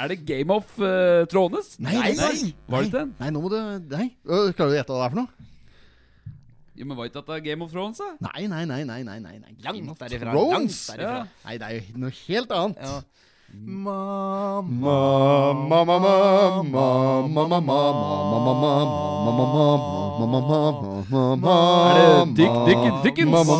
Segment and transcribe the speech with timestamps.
[0.00, 0.66] Er det Game of
[1.30, 1.76] Thrones?
[1.78, 3.58] Nei, nei, nei, nå må du
[3.90, 5.49] Nei, klarer du å gjette hva det er for noe?
[6.80, 7.98] Jo, men Var ikke dette Game of Thrones?
[8.00, 8.04] da?
[8.32, 8.84] Nei, nei, nei.
[8.88, 9.52] nei, nei, nei, nei.
[9.60, 10.32] Langt derifra.
[10.32, 10.88] Thrones?
[10.88, 11.16] Langt derifra.
[11.18, 11.26] Ja.
[11.44, 12.78] Nei, det er jo noe helt annet.
[12.80, 13.02] Ja.
[13.52, 16.14] Mamma Mamma, mamma,
[16.70, 17.80] mamma, mamma,
[21.10, 21.50] mamma
[21.90, 23.30] Er det Dick Dick Dickens?
[23.30, 23.56] Mamma,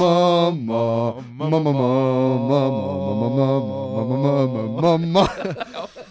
[0.51, 1.73] mamma, mamma,
[2.41, 2.61] mamma,
[4.01, 5.25] mamma, mamma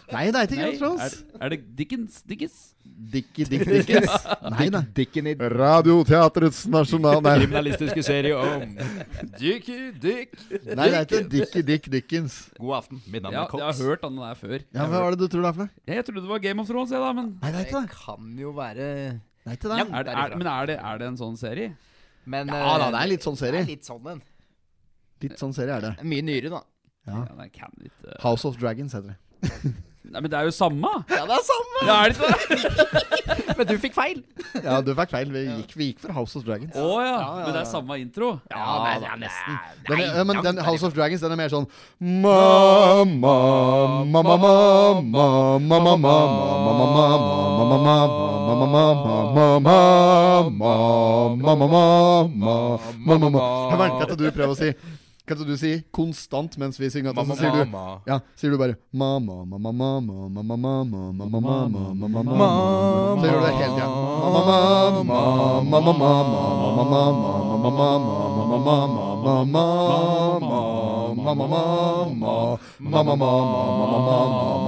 [0.10, 1.02] of Thrones.
[1.02, 2.22] er, er det Dickens?
[2.28, 2.58] Dickens?
[2.84, 4.10] Dickie Dick Dickens.
[4.58, 4.82] Nei da.
[4.96, 7.22] Dicken i Radioteatrets nasjonal...
[7.24, 8.74] Nei, kriminalistiske serie om
[9.40, 10.34] Dickie Dick.
[10.66, 12.40] nei, det er ikke Dickie Dick Dickens.
[12.60, 13.02] God aften.
[13.08, 14.58] Mitt navn Ja, er jeg har hørt den der før.
[14.76, 15.72] Ja, Hva var det du tror det er for noe?
[15.86, 17.12] Ja, Jeg trodde det var Game of Thrones, jeg, da.
[17.20, 18.00] Men Nei, det er ikke Det det.
[18.04, 19.78] kan jo være Det er ikke det.
[19.80, 21.70] Ja, er, det- er, men er, det, er det en sånn serie?
[22.30, 23.62] Men Ja da, eh, det er litt sånn serie.
[23.64, 24.22] det er litt sånn en.
[25.24, 25.94] Litt sånn serie er det.
[26.00, 26.64] Det er Mye nyere, da.
[27.10, 27.24] Ja.
[27.24, 29.76] Ja, nei, kan ikke House of Dragons heter det.
[30.10, 30.92] Nei, men det er jo samme!
[31.12, 31.78] Ja, det er samme!
[31.86, 32.20] Ja, er det
[33.60, 34.20] men du fikk feil.
[34.64, 35.32] Ja, du fikk feil.
[35.34, 36.72] Vi gikk, vi gikk for House of Dragons.
[36.72, 37.20] Å oh, ja.
[37.20, 38.40] ja, Men det er samme intro?
[38.52, 39.54] Ja, nei, det er nesten.
[39.90, 41.68] Den er, men den House of Dragons den er mer sånn
[42.00, 42.08] Jeg
[53.84, 54.70] merker at du prøver å si
[55.30, 57.14] kan ikke du si konstant mens vi synger?
[57.14, 57.62] Mamma, så sier du
[58.10, 62.48] Ja, sier du bare ma-ma, ma-ma, ma-ma, ma-ma, ma-ma, ma-ma, ma-ma, ma-ma, ma-ma.
[63.22, 63.86] Så gjør du det hele tida.
[64.34, 64.58] Ma-ma,
[65.06, 67.06] ma-ma, ma-ma, ma-ma, ma-ma,
[67.62, 67.94] ma-ma,
[68.58, 69.76] ma-ma, ma-ma, ma-ma,
[71.30, 71.62] ma-ma,
[72.10, 72.34] ma-ma,
[72.80, 74.16] ma-ma, ma-ma,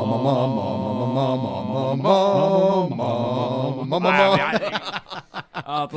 [0.02, 0.38] ma-ma,
[1.72, 2.18] ma-ma,
[3.82, 4.14] ma-ma, ma-ma.
[4.38, 4.50] Ja,
[5.66, 5.92] at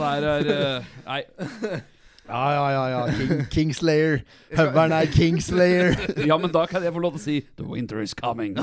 [2.29, 2.85] Ja, ja, ja.
[2.89, 3.13] ja.
[3.13, 4.19] King, Kingslayer.
[4.57, 5.95] Høveren er Kingslayer.
[6.29, 8.57] Ja, men da kan jeg få lov til å si The winter is coming.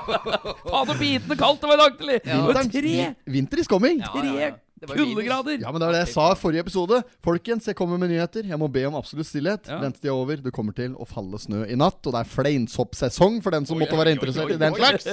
[0.70, 3.06] Faen, så bitende kaldt det var i dag tidlig!
[3.26, 4.02] Det Winter is coming.
[4.04, 4.50] Ja, ja, ja.
[4.88, 5.60] Kuldegrader!
[5.60, 7.02] Ja, men det var det jeg sa i forrige episode.
[7.24, 8.46] Folkens, jeg kommer med nyheter.
[8.48, 9.68] Jeg må be om absolutt stillhet.
[9.68, 9.78] Ja.
[9.82, 10.40] Ventetida er over.
[10.44, 12.00] Det kommer til å falle snø i natt.
[12.06, 15.08] Og det er fleinsoppsesong for den som måtte være interessert i den slags.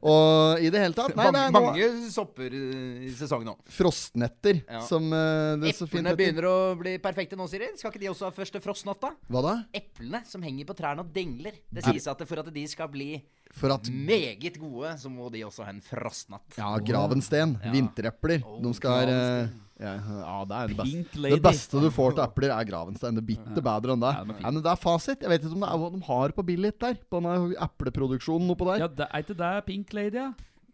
[0.00, 3.56] Og i det hele tatt Nei, det Mange, er mange sopper eh, i sesong nå.
[3.70, 4.80] frostnetter Ja.
[4.86, 7.72] som eh, det så fint Eplene begynner å bli perfekte nå, Siri.
[7.80, 9.12] Skal ikke de også ha første frostnatta?
[9.30, 9.54] Hva da?
[9.76, 11.58] Eplene som henger på trærne og dengler.
[11.70, 13.10] Det sies at for at de skal bli
[13.56, 16.44] For at meget gode, så må de også ha en frostnatt.
[16.58, 17.56] Ja, Gravensten.
[17.64, 17.72] Ja.
[17.74, 18.44] Vinterepler.
[18.46, 19.60] Oh, De skal eh, Gravensten.
[19.80, 21.20] ja, ja, det er det beste.
[21.24, 21.32] Lady.
[21.34, 23.14] Det beste du får til epler, er Gravenstein.
[23.16, 24.12] Det bitte bedre enn det.
[24.12, 24.42] Ja, er.
[24.44, 25.20] Ja, men det er fasit.
[25.24, 26.94] Jeg vet ikke om det er hva de har på Billit der.
[27.08, 28.84] På denne epleproduksjonen oppå der.
[28.84, 30.30] Ja, det, Er ikke det Pink Lady, ja?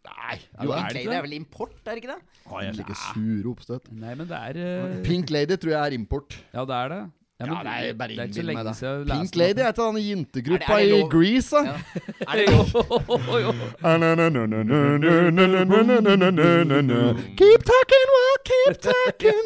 [0.07, 1.17] Nei, Jo, er er Pink Lady det?
[1.17, 2.21] er vel import, er det ikke det?
[2.47, 3.89] Å, jeg er like sure oppstøt.
[3.91, 4.99] Nei, men det er uh...
[5.07, 6.37] Pink Lady tror jeg er import.
[6.55, 7.01] Ja, det er det.
[7.39, 8.77] Ja, Ja, det er bare det er ikke så innbill meg lenge det.
[8.77, 11.05] siden jeg Pink Lady er til den jentegruppa Er er i?
[11.15, 11.61] Grease, da.
[12.25, 12.65] Er det lov?
[17.37, 19.43] Keep talking, well, keep talking.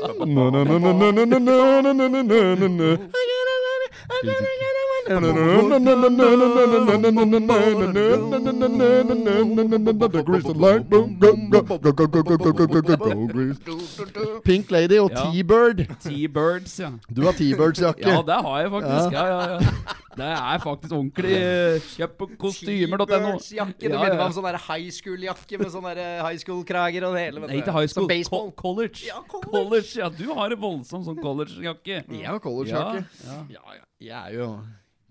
[14.45, 15.87] Pink Lady og T-Bird.
[16.01, 16.91] T-Birds, ja.
[17.17, 18.09] Du har T-Birds-jakke.
[18.09, 19.13] Ja, det har jeg faktisk.
[19.13, 19.59] Ja, ja, ja.
[20.17, 21.37] Det er faktisk ordentlig
[21.95, 23.07] Kjøp på kostymer.no.
[23.07, 23.77] T-Birds-jakke.
[23.79, 27.23] begynner Ja, minner meg om sånn high school-jakke med sånn der high school-krager og det
[27.29, 27.45] hele.
[27.45, 27.61] Nei, du.
[27.63, 28.09] ikke high school.
[28.09, 28.51] Som baseball.
[28.51, 29.05] Co college.
[29.07, 29.53] Ja, college.
[29.55, 29.93] college.
[30.01, 32.03] Ja, du har en voldsom sånn college-jakke.
[32.11, 33.05] Jeg har collegejakke.
[33.23, 33.41] Ja, ja.
[33.55, 33.87] Ja, ja.
[34.01, 34.51] Jeg er jo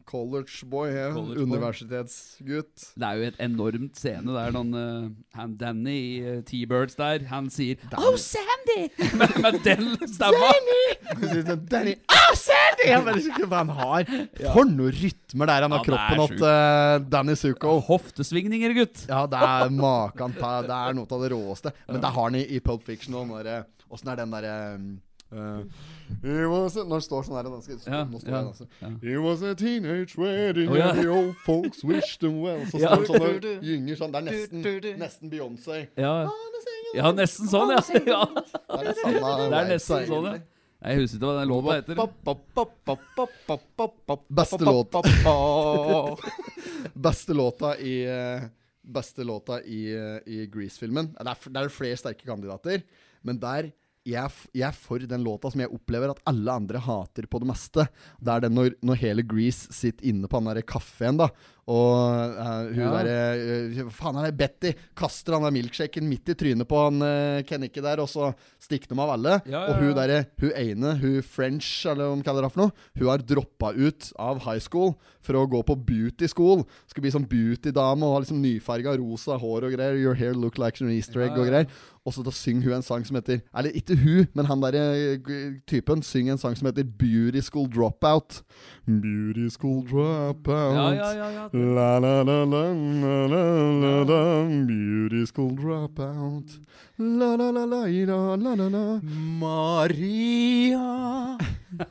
[0.09, 0.91] collegeboy.
[1.13, 1.45] College boy.
[1.45, 2.85] Universitetsgutt.
[2.97, 7.25] Det er jo et enormt scene der noen uh, han Danny i eh, T-Birds der,
[7.29, 8.87] han sier Oh, Sandy!
[9.19, 10.51] med, med den stemma.
[11.69, 12.87] Danny oh, Sandy!
[12.89, 14.13] Jeg vet ikke hva han har.
[14.53, 17.77] For noen rytmer der han har Ja, kroppen til uh, Danny Zuko.
[17.89, 19.05] Hoftesvingninger, gutt.
[19.09, 20.37] Ja, det er makan.
[20.39, 21.75] Det er noe av det råeste.
[21.89, 23.37] Men det har han i, i Pulp Fiction òg.
[23.89, 24.89] Åssen er den derre um,
[25.31, 25.61] Eh,
[26.23, 28.65] he was a, når det står sånn her I Nå står ja, altså.
[28.81, 29.19] ja.
[29.21, 30.89] Was a teenage wedding oh, ja.
[30.89, 32.63] and the old folks wished them well.
[32.71, 32.95] Så Ja.
[32.95, 34.11] står det sånn og gynger sånn.
[34.11, 34.97] Det er nesten, Du, du, du.
[34.97, 35.87] nesten Beyoncé.
[35.97, 36.13] Ja,
[36.97, 37.81] ja nesten sånn, ja.
[38.09, 38.25] ja.
[38.33, 40.39] Det er det samme Det er nesten sånn, ja.
[40.79, 41.95] Jeg husker ikke hva den låta heter.
[44.31, 44.95] Beste låt
[46.95, 48.47] Beste låta i eh,
[48.81, 52.81] Beste låta i, eh, i Grease-filmen det, er det er flere sterke kandidater,
[53.21, 53.69] men der
[54.09, 57.41] jeg er, jeg er for den låta som jeg opplever at alle andre hater på
[57.41, 57.85] det meste.
[58.19, 61.29] Det er den når, når hele Grease sitter inne på den der kafeen, da.
[61.69, 62.89] Og uh, hun Ja.
[62.95, 64.37] derre Hva faen er det?
[64.39, 68.31] Betty kaster han der milkshaken midt i trynet på han uh, Kennicke der, og så
[68.57, 69.35] stikker de av alle.
[69.45, 72.63] Ja, ja, Og hun derre Hun ene, hun French, eller hva de kaller det for
[72.65, 76.63] noe, hun har droppa ut av high school for å gå på beauty school.
[76.89, 79.99] Skal bli sånn beauty-dame og ha liksom nyfarga rosa hår og greier.
[79.99, 81.67] Your hair look like an easter egg og greier.
[82.07, 85.19] Og så da synger hun en sang som heter Eller ikke hun, men han derre
[85.69, 88.39] typen synger en sang som heter Beauty School Dropout.
[88.87, 90.73] Beauty School Dropout.
[90.73, 91.47] Ja, ja, ja, ja.
[91.59, 93.43] La la la la la la
[93.83, 94.21] la la
[94.65, 96.47] Beauty school dropout
[96.97, 98.99] La la la la la la la la
[99.41, 101.37] Maria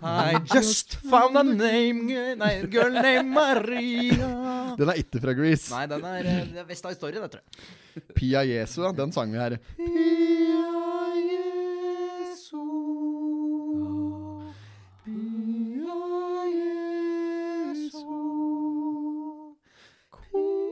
[0.01, 2.07] I just found a name
[2.39, 4.31] Nei, girl named Maria
[4.79, 7.45] Den er ikke fra Grease Nei, den er, eh, det er Vesta Historie, det tror
[7.45, 8.07] jeg.
[8.17, 10.98] Pia Jesu, den sang vi her Pia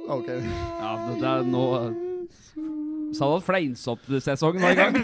[0.09, 1.65] Ok ja men det er nå
[3.17, 4.95] Sa du at fleinsoppsesongen var i gang?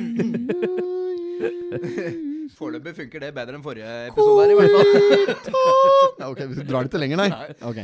[2.58, 4.90] Foreløpig funker det bedre enn forrige episode her, i hvert fall.
[6.20, 7.30] Ja, Ok, vi drar det ikke lenger, nei?
[7.66, 7.78] Ok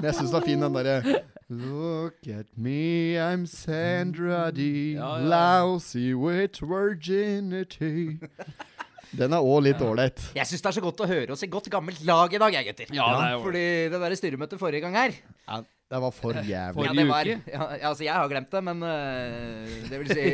[0.00, 4.94] Men jeg syns det er fin den derre Look at me, I'm Sandra D.
[4.94, 5.26] Ja, ja.
[5.26, 8.20] Lousy with virginity.
[9.10, 10.22] Den er òg litt ålreit.
[10.38, 12.54] Jeg syns det er så godt å høre oss i godt gammelt lag i dag,
[12.54, 12.94] jeg, gutter.
[12.94, 15.58] Ja, det er Fordi det derre styremøtet forrige gang her Ja,
[15.90, 16.84] det var for jævlig.
[16.86, 17.50] ja, det var, uke?
[17.50, 20.24] ja, altså, jeg har glemt det, men øh, det vil si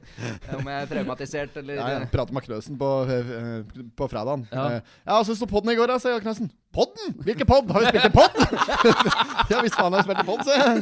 [0.56, 4.46] Om jeg er traumatisert eller Ja, jeg pratet med Knøsen på, eh, på fredagen.
[4.52, 4.64] Ja.
[4.78, 5.98] Eh, Ja, hva syns du om podden i går, da?
[6.00, 6.48] sier Knøsen.
[6.74, 7.14] Podden?
[7.26, 7.68] Hvilken podd?
[7.70, 8.34] Har vi spilt en podd?
[9.52, 10.78] ja visst faen har vi spilt en podd, sier jeg.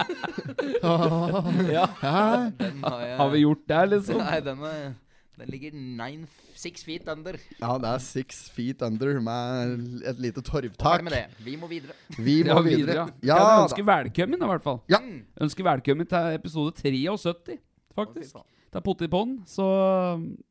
[0.82, 1.86] Ja.
[2.02, 2.26] Ja.
[2.62, 4.22] Den har, jeg, Har vi gjort det, liksom?
[4.22, 4.92] Nei, den, er-
[5.38, 7.38] den ligger nine, six feet under.
[7.60, 11.02] ja, det er six feet under med et lite torvtak.
[11.02, 11.22] Med det.
[11.44, 11.96] Vi må videre.
[12.18, 12.76] Vi må Ja, videre.
[12.76, 13.34] videre, ja.
[13.34, 13.62] Ja, da.
[13.64, 14.80] ønske velkommen, i hvert fall.
[14.92, 15.00] Ja.
[15.40, 17.58] Ønsker velkommen til episode 73,
[17.96, 18.34] faktisk.
[18.34, 18.48] Er faen.
[18.72, 19.66] Det er Pottipodden, så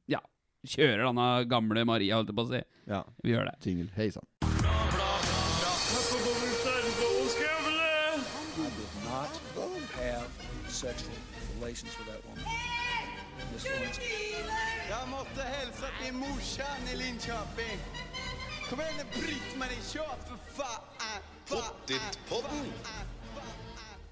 [0.09, 0.19] ja.
[0.67, 2.61] Kjører denne gamle Maria, holdt jeg på å si.
[2.87, 3.03] ja.
[3.23, 3.55] Vi gjør det.
[3.65, 3.89] Jingle.
[3.95, 4.25] Hei sann.
[10.67, 11.13] sexual
[11.59, 12.43] relations with that woman.
[13.53, 14.30] Miss Lewinsky.
[15.81, 17.79] Jag måste hälsa till morsan i Linköping.
[18.69, 21.21] Kom igen nu Britt-Marie, kör för fan!
[21.47, 22.73] Pottitpodden!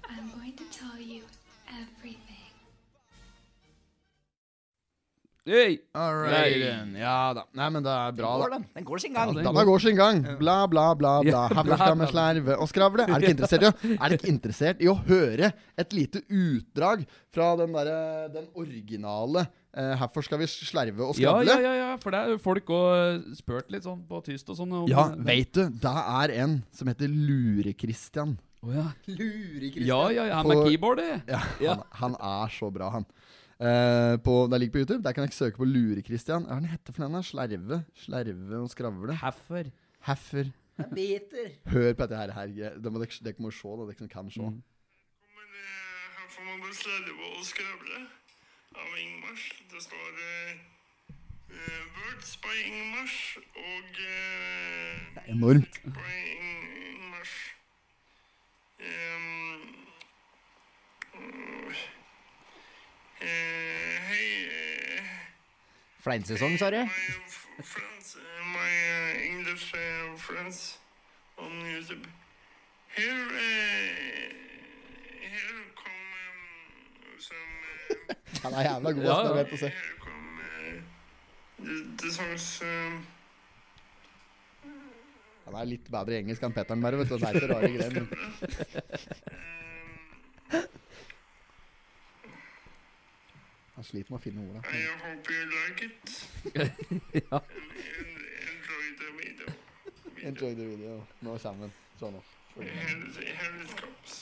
[0.08, 1.22] I'm going to tell you
[1.68, 2.29] everything.
[5.50, 5.78] Hey!
[5.94, 6.96] Right.
[7.00, 7.42] Ja da.
[7.58, 8.58] Nei, men det er bra, Går da.
[8.60, 8.66] den?
[8.78, 9.32] Den går sin gang.
[9.32, 10.20] Ja, den Denne går sin gang.
[10.38, 11.14] Bla, bla, bla.
[11.24, 11.30] bla.
[11.32, 13.06] Ja, Herfor skal vi slerve og skravle.
[13.08, 17.02] Er dere interessert er dere interessert i å høre et lite utdrag
[17.34, 21.46] fra den, derre- den originale Uh, 'Herfor skal vi slerve og skravle'?
[21.46, 24.56] ja, ja, ja, for det er jo folk òg spurt litt sånn på tyst og
[24.58, 24.72] sånn.
[24.90, 28.32] Ja, veit du, det er en som heter Lure-Christian.
[28.66, 28.88] Å, ja.
[29.06, 31.22] Lurer ja, ja, ja, han er.
[31.30, 31.76] Ja, Ja.
[32.02, 33.06] Han, han er så bra, han.
[33.60, 35.02] Eh, på, det ligger på YouTube.
[35.04, 36.46] Der kan jeg ikke søke på Lure-Christian.
[36.48, 37.22] Hva er den heter for den?
[37.22, 37.84] Slerve?
[37.94, 39.16] Slerve og skravle?
[39.20, 39.68] Heffer.
[40.08, 40.48] Heffer.
[40.94, 41.50] Biter.
[41.66, 42.32] Hør på dette her.
[42.32, 42.46] her.
[42.80, 43.88] Det må dere, dere må se, da.
[43.90, 44.40] Dere kan se.
[44.40, 44.62] Mm.
[45.36, 48.00] Men eh, her får man bare slerve og skravle
[48.80, 49.44] av Ingmars.
[49.72, 50.50] Det står uh,
[51.52, 53.20] eh, Words by Ingmars
[53.68, 55.80] og eh, Enormt.
[55.84, 56.64] by Ing
[56.96, 57.36] Ingmars.
[58.80, 59.64] Um,
[61.14, 61.99] eh,
[66.00, 66.80] Fleinsesong, sa du?
[66.80, 66.88] my
[67.62, 68.16] friends,
[68.56, 70.78] my uh, English uh, friends
[71.36, 72.08] on YouTube.
[72.96, 74.32] Here, uh,
[75.20, 76.40] here come um,
[77.20, 77.52] some.
[78.08, 78.16] Uh,
[78.48, 79.12] Han er jævla god, ass.
[79.12, 79.28] Det ja.
[79.28, 79.68] er lett å se.
[79.68, 80.80] here come uh,
[81.60, 82.46] the, the songs.
[82.64, 83.04] Um,
[85.44, 87.16] Han er litt bedre i engelsk enn Petteren bare, vet du.
[87.20, 88.04] Det er ikke rare greier.
[93.80, 94.60] Han sliter med å finne ordet.
[94.68, 95.92] I hope you like it.
[96.54, 97.38] Ja.
[97.40, 97.44] En-
[98.50, 99.46] Enjoy the video.
[100.28, 100.98] Enjoy the video.
[101.24, 101.72] Nå kommer den.
[102.00, 102.20] Sånn nå.
[102.58, 104.12] Here, here it comes.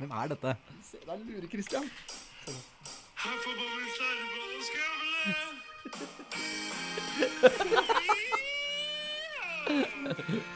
[0.00, 0.50] Hvem er dette?
[0.82, 1.86] Se, det er Lure-Christian.
[3.24, 5.32] Her får bare slarve og skravle.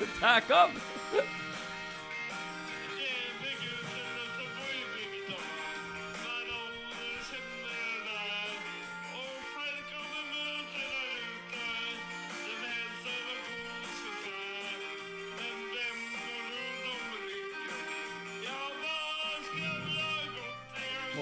[0.21, 0.71] Tack han!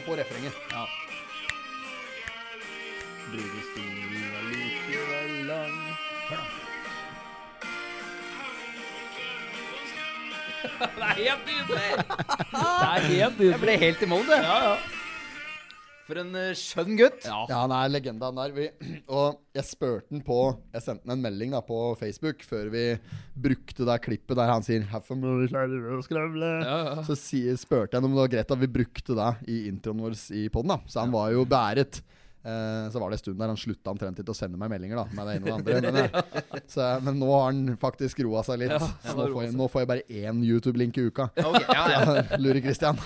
[0.07, 0.53] Få refrenget.
[0.73, 0.85] Ja.
[3.31, 5.79] Brudestolen er likevel lang.
[10.97, 11.91] Det er helt nydelig!
[12.51, 14.39] Det er helt Jeg ble helt i mål, det.
[14.43, 14.96] Ja, ja.
[16.07, 17.25] For en eh, skjønn gutt.
[17.27, 17.41] Ja.
[17.51, 18.55] Ja, han er legenda, han der.
[18.55, 18.67] Vi,
[19.19, 20.39] og jeg spurte han på
[20.75, 22.85] Jeg sendte han en melding da på Facebook før vi
[23.47, 24.87] brukte det klippet der han sier?
[26.63, 27.07] Ja, ja.
[27.07, 30.05] Så si, spurte jeg han om det var greit at vi brukte det i introen
[30.07, 30.79] vår i poden.
[30.87, 32.03] Så han var jo bæret.
[32.47, 35.01] Eh, så var det en stund der han slutta omtrent ikke å sende meg meldinger
[35.01, 35.91] da med det ene og det andre.
[35.91, 38.77] Men, eh, så, men nå har han faktisk roa seg litt.
[38.77, 41.33] Ja, så nå får, jeg, nå får jeg bare én YouTube-link i uka.
[41.35, 42.21] Okay, ja, ja.
[42.45, 43.03] Lurer Christian.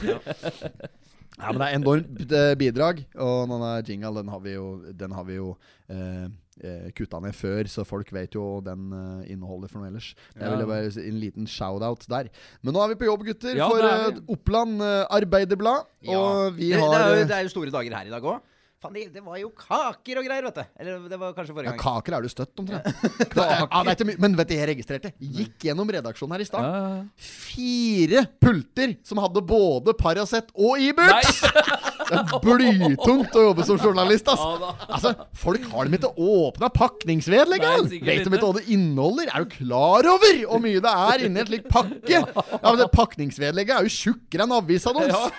[1.38, 3.02] Ja, men det er enormt eh, bidrag.
[3.22, 4.66] Og denne jingle, den har vi jo,
[5.02, 5.52] den har vi jo
[5.88, 6.26] eh,
[6.60, 10.10] eh, kutta ned før, så folk vet jo den eh, inneholder for noe ellers.
[10.34, 12.28] Men Jeg ville bare si en liten shout-out der.
[12.60, 14.24] Men nå er vi på jobb, gutter, Ja, for det vi.
[14.36, 15.88] Oppland Arbeiderblad.
[16.08, 16.18] Ja.
[16.18, 18.32] Og vi det, har det, er jo, det er jo store dager her i dag
[18.34, 18.40] òg.
[18.80, 20.68] Faen, det, det var jo kaker og greier, vet du.
[20.80, 21.76] Eller det var kanskje forrige gang.
[21.76, 22.86] Ja, kaker er du støtt, omtrent.
[23.36, 25.10] ja, det er men vet du, jeg registrerte.
[25.20, 26.64] Gikk gjennom redaksjonen her i stad.
[26.64, 27.02] Ja.
[27.20, 31.12] Fire pulter som hadde både Paracet og Ibux!
[31.12, 31.98] Nei!
[32.10, 34.42] Det er blytungt å jobbe som journalist, ass.
[34.90, 37.58] Altså, Folk har dem ikke åpna pakningsved lenger!
[37.60, 37.88] engang!
[37.90, 38.40] Vet de ikke.
[38.42, 39.30] hva det inneholder?
[39.30, 42.20] Er du klar over hvor mye det er inni en slik pakke?
[42.20, 42.24] Ja,
[42.64, 45.30] men det Pakningsvedlegget er jo tjukkere enn avisa deres!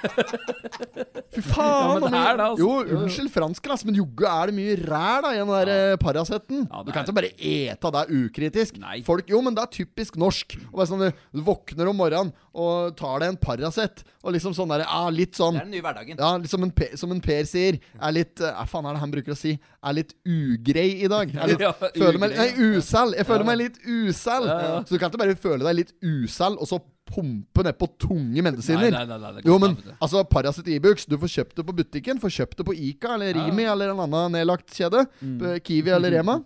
[1.31, 2.05] Fy faen!
[2.11, 2.59] Ja, altså.
[2.61, 2.69] Jo,
[3.01, 6.65] unnskyld fransken, ass, men jogge er det mye ræl da, i den der eh, Paraceten.
[6.67, 8.79] Ja, du kan ikke bare ete det ukritisk.
[8.81, 8.99] Nei.
[9.07, 10.57] Folk, jo, men det er typisk norsk.
[10.91, 15.07] Sånn, Du våkner om morgenen og tar deg en Paracet, og liksom sånn der, ah,
[15.13, 16.19] litt sånn Det er den nye hverdagen.
[16.19, 18.97] ja, litt som en, per, som en Per sier, er litt eh, Hva faen er
[18.97, 19.55] det han bruker å si?
[19.81, 21.33] Er litt ugrei i dag.
[21.33, 23.15] Er litt, Ja, føler meg, nei, usel.
[23.17, 24.47] Jeg føler meg litt usel.
[24.49, 24.79] Ja, ja.
[24.85, 28.93] Så du kan ikke bare føle deg litt usel, og så pumpe nedpå tunge medisiner.
[28.93, 32.21] Nei, nei, nei, nei, Jo, men altså Paracet Ibux, du får kjøpt det på butikken.
[32.21, 33.47] Får kjøpt det på Ica eller Ja.
[33.49, 35.03] Rimi eller en annen nedlagt kjede.
[35.19, 35.41] Mm.
[35.65, 36.37] Kiwi eller Rema.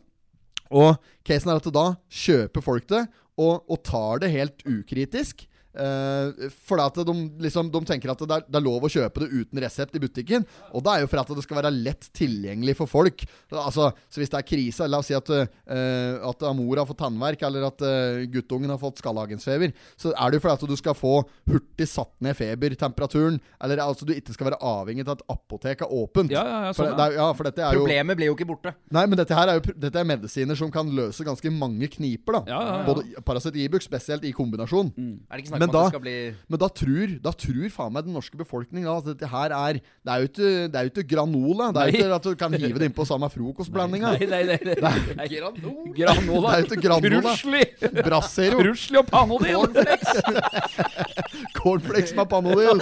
[0.74, 0.96] Og
[1.28, 3.04] casen er at da kjøper folk det,
[3.38, 5.46] og, og tar det helt ukritisk.
[5.75, 9.24] Uh, for at de, liksom, de tenker at det er, det er lov å kjøpe
[9.24, 10.46] det uten resept i butikken.
[10.74, 13.25] Og det er jo for at det skal være lett tilgjengelig for folk.
[13.51, 17.01] Altså, så hvis det er krise, la oss si at, uh, at mor har fått
[17.03, 20.75] tannverk, eller at uh, guttungen har fått skallagensfeber, så er det jo for at du
[20.79, 21.15] skal få
[21.51, 23.39] hurtig satt ned febertemperaturen.
[23.63, 26.34] Eller altså du ikke skal være avhengig av at apoteket er åpent.
[26.34, 28.38] Ja, ja, ja, For, det, det, er, ja, for dette er jo Problemet blir jo
[28.38, 28.75] ikke borte.
[28.96, 32.39] Nei, men dette her er jo Dette er medisiner som kan løse ganske mange kniper.
[32.39, 32.86] da Ja, ja, ja.
[32.88, 34.91] Både Paracet Ibux, spesielt i kombinasjon.
[34.96, 36.16] Er det ikke snakk Men da- det bli
[36.50, 39.80] Men da tror, da tror faen meg den norske befolkning da, at dette her er
[39.82, 41.72] Det er jo ikke, det er jo ikke granola.
[41.76, 44.14] Det er jo ikke at du kan hive det innpå samme frokostblandinga.
[44.20, 44.94] Nei, nei, nei, nei.
[45.20, 45.28] nei.
[45.96, 46.52] Granola.
[46.52, 47.36] Det er jo ikke granola.
[47.36, 47.64] Krusli.
[48.06, 48.60] Brassero.
[48.62, 49.68] Krusli og Panodil.
[51.56, 52.82] Cornflakes med Panodil.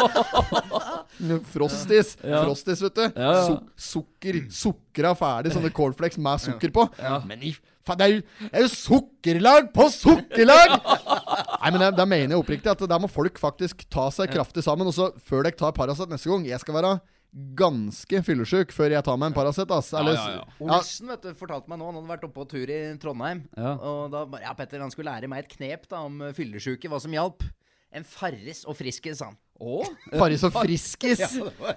[1.53, 2.17] Frostis.
[2.23, 2.43] Ja.
[2.43, 3.05] Frostis, vet du.
[3.15, 3.43] Ja, ja.
[3.47, 3.63] Suk
[3.93, 4.39] sukker.
[4.53, 6.87] Sukra ferdig, sånne cornflakes med sukker på.
[7.27, 7.53] Men i
[7.87, 10.75] faen, det er jo, det er jo sukkerlag på sukkerlag!
[11.63, 14.63] Nei, men det, det mener jeg oppriktig, at der må folk faktisk ta seg kraftig
[14.65, 14.87] sammen.
[14.89, 16.93] Og så før dere tar Paracet neste gang Jeg skal være
[17.57, 19.71] ganske fyllesyk før jeg tar meg en Paracet.
[19.73, 19.89] ass.
[19.97, 20.43] Eller- ja, ja.
[20.43, 20.67] ja.
[20.77, 23.43] Olsen vet du, fortalte meg nå, han hadde vært oppe på tur i Trondheim.
[23.57, 23.73] Ja.
[23.79, 27.11] Og da Ja, Petter han skulle lære meg et knep da om fyllesyke, hva som
[27.15, 27.41] hjalp.
[27.93, 29.37] En Farris og Friskis, sa han.
[29.63, 29.83] Å?
[30.17, 31.21] Farris og Friskis.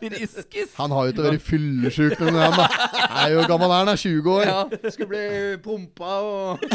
[0.00, 0.72] Friskis.
[0.80, 4.30] Han har jo ikke vært fyllesyk, men han er jo gammel er han, er 20
[4.32, 4.48] år.
[4.50, 5.26] Ja, skulle bli
[5.62, 6.66] pumpa og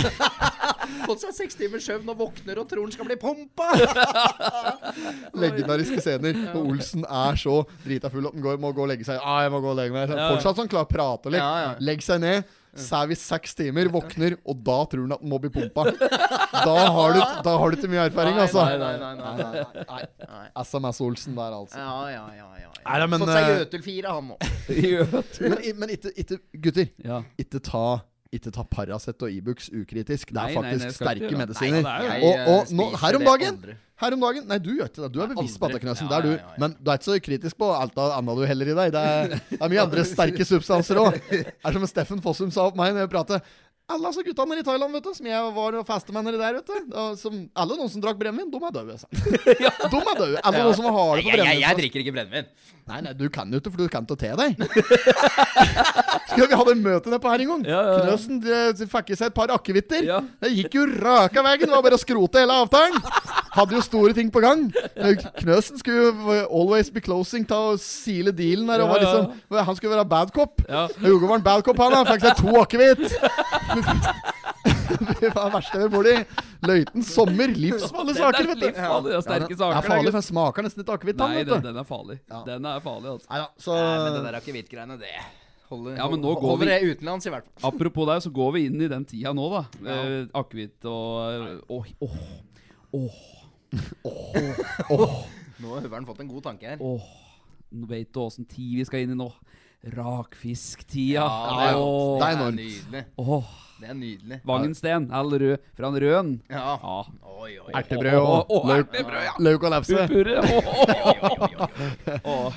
[1.07, 3.69] Fått seg seks timers søvn og våkner og tror han skal bli pumpa!
[5.43, 6.37] Legendariske scener.
[6.55, 9.19] Og Olsen er så drita full at han går, må gå og legge seg.
[9.23, 10.31] Ah, jeg må gå og legge meg Ja, ja.
[10.33, 11.33] Fortsatt sånn klar prate.
[11.35, 11.71] Ja, ja.
[11.83, 12.49] Legg seg ned.
[12.79, 15.83] Sov i seks timer, våkner, og da tror han at han må bli pumpa.
[15.91, 18.63] Da har du, da har du ikke mye erfaring, Nei, altså.
[18.63, 20.03] nei, nei, nei, nei, nei.
[20.29, 20.45] Nei.
[20.63, 21.81] SMS Olsen der, altså.
[21.81, 22.47] Ja, ja, ja.
[22.61, 22.71] ja, ja.
[22.85, 24.39] Nei, men, Fått seg eh, Jøtul 4, han nå.
[25.51, 27.19] Men, men ikke, ikke Gutter, Ja.
[27.41, 27.83] ikke ta
[28.31, 30.31] ikke ta Paracet og Ibux ukritisk.
[30.31, 31.81] Det er nei, faktisk nei, nei, sterke medisiner.
[31.83, 33.57] Nei, og, og nå, her om dagen.
[34.01, 35.09] Her om dagen Nei, du gjør ikke det.
[35.13, 35.87] Du er bevisst på at det aldri.
[35.89, 36.07] knøsen.
[36.07, 36.61] Ja, Det er du.
[36.63, 38.93] Men du er ikke så kritisk på alt andre du heller i deg.
[38.95, 41.19] Det er, det er mye andre sterke substanser òg.
[41.27, 43.43] Det er som Steffen Fossum sa opp meg når jeg prater.
[43.91, 46.69] Alle altså guttene i Thailand, vet du, som jeg var og festa med der, vet
[46.71, 46.97] du.
[47.19, 48.97] Som, alle noen som drakk brennevin, de er døde.
[49.01, 49.07] sa.
[49.11, 50.41] De er døde.
[50.43, 52.51] Alle noen som har harde på Jeg, jeg, jeg drikker ikke brennevin.
[52.91, 54.55] Nei, nei, du kan jo ikke, for du kan ikke te deg.
[56.31, 57.63] Skal vi ha det møtet nedpå her en gang?
[57.67, 57.99] Ja, ja, ja.
[58.07, 60.05] Knøsen de, fikk i seg et par akevitter.
[60.07, 60.19] Ja.
[60.41, 61.65] Det gikk jo raka veien.
[61.67, 62.97] Det var bare å skrote hele avtalen.
[63.51, 64.65] Hadde jo store ting på gang.
[65.41, 68.83] Knøsen skulle jo always be closing til å sile dealen der.
[68.85, 69.23] Og var Ja, ja.
[69.27, 70.63] liksom, han skulle være bad cop.
[70.67, 70.85] Ja.
[71.03, 71.95] Hugo var en bad cop, han.
[71.95, 72.03] da.
[72.11, 73.05] Fikk seg to akevitt.
[73.81, 76.13] Det var det verste ved i?
[76.67, 77.47] Løyten Sommer.
[77.55, 78.65] Livsfarlige saker, vet du.
[78.67, 79.71] livsfarlig, det er sterke Ja, saker.
[79.71, 81.17] Det er farlig, for jeg smaker nesten ikke akevitt.
[81.21, 82.17] Nei, den, den er farlig.
[82.29, 82.39] Ja.
[82.45, 83.27] Den er farlig, altså.
[83.31, 85.13] Neida, så Nei, men det der akevittgreiene, det
[85.71, 87.61] holder, Ja, men nå går holder vi- det utenlands, i hvert fall.
[87.71, 89.63] Apropos det, så går vi inn i den tida nå, da.
[89.95, 90.91] Eh, Akevitt og
[91.71, 92.15] Åh, åh,
[92.93, 93.15] åh,
[95.61, 96.77] Nå har Huveren fått en god tanke her.
[96.83, 97.01] åh.
[97.71, 99.31] Nå vet du åssen tid vi skal inn i nå.
[99.95, 101.23] Rakfisktida.
[101.25, 102.19] det er, Åh.
[102.19, 102.59] det er det er enormt.
[102.59, 103.03] nydelig.
[103.17, 103.47] Åh.
[103.81, 104.37] Det er nydelig.
[104.45, 106.31] Vangensten, eller rød, fra en røen.
[106.51, 106.77] Ja.
[106.77, 106.97] Ja.
[107.41, 107.71] Oi, oi, oi.
[107.79, 109.31] Ertebrød og åh, løk, ertebrød, ja.
[109.41, 109.97] løk og lefse.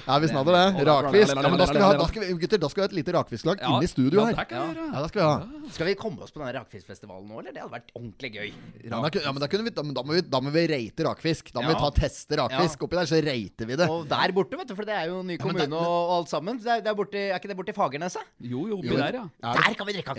[0.04, 0.84] Ja, vi snadder det.
[0.88, 1.32] Rakfisk.
[1.32, 2.96] Ja, men da skal vi ha, da skal vi, gutter, da skal vi ha et
[2.98, 4.36] lite rakfisklag Ja, inne i studio her.
[4.36, 4.84] gjøre.
[4.90, 5.70] Ja, det skal vi ha.
[5.78, 7.54] Skal vi komme oss på denne rakfiskfestivalen nå, eller?
[7.56, 8.50] Det hadde vært ordentlig gøy.
[8.84, 11.08] Ja, da, ja, men da, kunne vi, da, da, må vi, da må vi rate
[11.08, 11.48] rakfisk.
[11.54, 11.80] Da må vi Ja.
[11.86, 12.84] ta teste rakfisk.
[12.84, 13.88] Oppi der så rater vi det.
[13.88, 16.60] Og der borte, vet du, for det er jo en ny kommune og, alt sammen.
[16.60, 18.28] Det er, det er, borte, er ikke det borti Fagerneset?
[18.44, 19.24] Jo, jo, oppi Jo, der, ja.
[19.40, 20.14] Er Der kan vi drikke.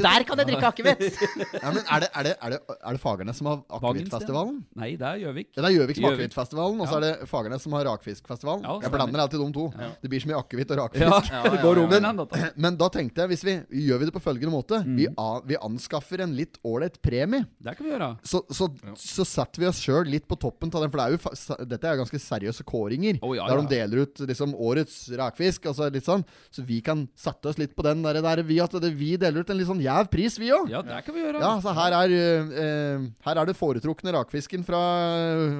[0.00, 1.04] Der kan jeg drikke akevitt!
[1.62, 4.58] Ja, men er det, er det, er det, er det Fagernes som har akevittfestivalen?
[4.78, 5.48] Nei, det er Gjøvik.
[5.56, 8.64] Ja, det er Gjøvik som har akevittfestivalen, og så er det Fagernes som har rakfiskfestivalen.
[8.68, 9.66] Ja, Jeg blander alltid de to.
[10.02, 11.04] Det blir så mye akevitt og rakfisk.
[11.04, 12.12] Ja, Ja, det ja, går ja.
[12.12, 12.52] om.
[12.64, 13.54] Men da tenkte jeg, hvis vi
[13.88, 14.94] gjør vi det på følgende måte Mm.
[14.96, 17.44] vi, a, vi anskaffer en litt ålreit premie.
[17.60, 18.08] Det kan vi gjøre.
[18.24, 21.16] Så, så, så setter vi oss sjøl litt på toppen av den, for det er
[21.16, 23.18] jo, fa- dette er jo ganske seriøse kåringer.
[23.26, 25.66] Oh, ja, Der de deler ut liksom årets rakfisk.
[25.70, 26.22] Altså litt sånn
[26.54, 29.42] Så vi kan sette oss litt på den der, der vi, at det, vi deler
[29.44, 30.68] ut en litt sånn jæv pris, vi òg.
[30.72, 31.40] Ja, det kan vi gjøre.
[31.44, 34.80] Ja, så her er, eh, eh, her er det foretrukne rakfisken fra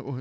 [0.02, 0.18] uh,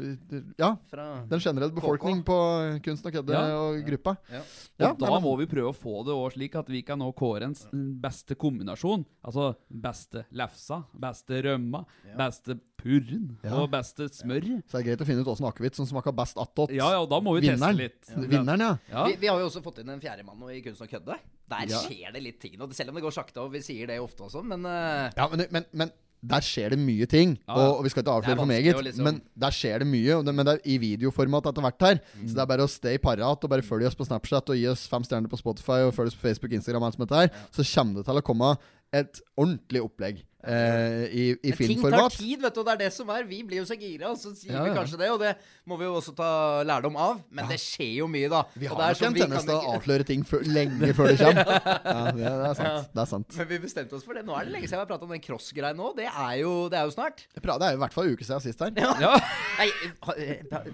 [0.59, 2.38] Ja, Fra den generelle befolkning på
[2.85, 3.57] Kunsten og kødde Ja.
[3.57, 4.15] og gruppa.
[4.31, 4.41] Ja.
[4.77, 6.99] Ja, og da men- må vi prøve å få det også slik at vi kan
[6.99, 7.55] nå kåre en
[8.01, 9.05] beste kombinasjon.
[9.25, 11.85] Altså beste lefsa, beste rømma,
[12.17, 13.55] beste purren Ja.
[13.57, 14.62] og beste smør.
[14.69, 16.69] Så det er greit å finne ut åssen akevitt som smaker best attåt.
[16.71, 17.75] Ja, ja, da må vi Vinneren.
[17.75, 18.29] teste litt.
[18.29, 18.77] Vinneren, ja.
[18.91, 19.05] Ja.
[19.07, 21.17] Vi, vi har jo også fått inn en fjerdemann i Kunst og kødde.
[21.47, 21.79] Der Ja.
[21.79, 22.57] skjer det litt ting.
[22.60, 25.07] nå, selv om det går sakte, og vi sier det ofte også, men uh...
[25.15, 25.91] Ja, men, men, men
[26.27, 27.38] der skjer det mye ting.
[27.47, 30.17] Ja, Og, og vi skal ikke avsløre for meget, liksom- men der skjer det mye.
[30.25, 31.99] Det, men det er i videoformat etter hvert her.
[32.17, 32.27] Mm.
[32.27, 34.65] Så det er bare å stay parat og bare følge oss på Snapchat og gi
[34.67, 37.29] oss fem stjerner på Spotify og følge oss på Facebook, Instagram, alt som dette her.
[37.53, 38.57] Så kommer det til å komme
[38.97, 42.62] et ordentlig opplegg eh, i, i men ting tar tid, vet du.
[42.62, 43.25] og Det er det som er.
[43.27, 45.10] Vi blir jo så gira, og så sier Ja, vi kanskje det.
[45.13, 45.33] Og det
[45.67, 46.29] må vi jo også ta
[46.67, 47.21] lærdom av.
[47.31, 48.43] Men det skjer jo mye, da.
[48.55, 51.53] Vi har nok en vi tendens til å avsløre ting før, lenge før det kommer.
[51.88, 52.89] Ja, det, det er sant.
[52.93, 53.36] Det er sant.
[53.39, 54.23] Men vi bestemte oss for det.
[54.27, 55.91] Nå er det lenge siden vi har pratet om den cross-greia nå.
[55.97, 57.23] Det er jo, det er jo snart.
[57.33, 58.73] Det er jo i hvert fall en uke siden sist her.
[59.01, 59.13] Ja.
[59.60, 59.67] Nei,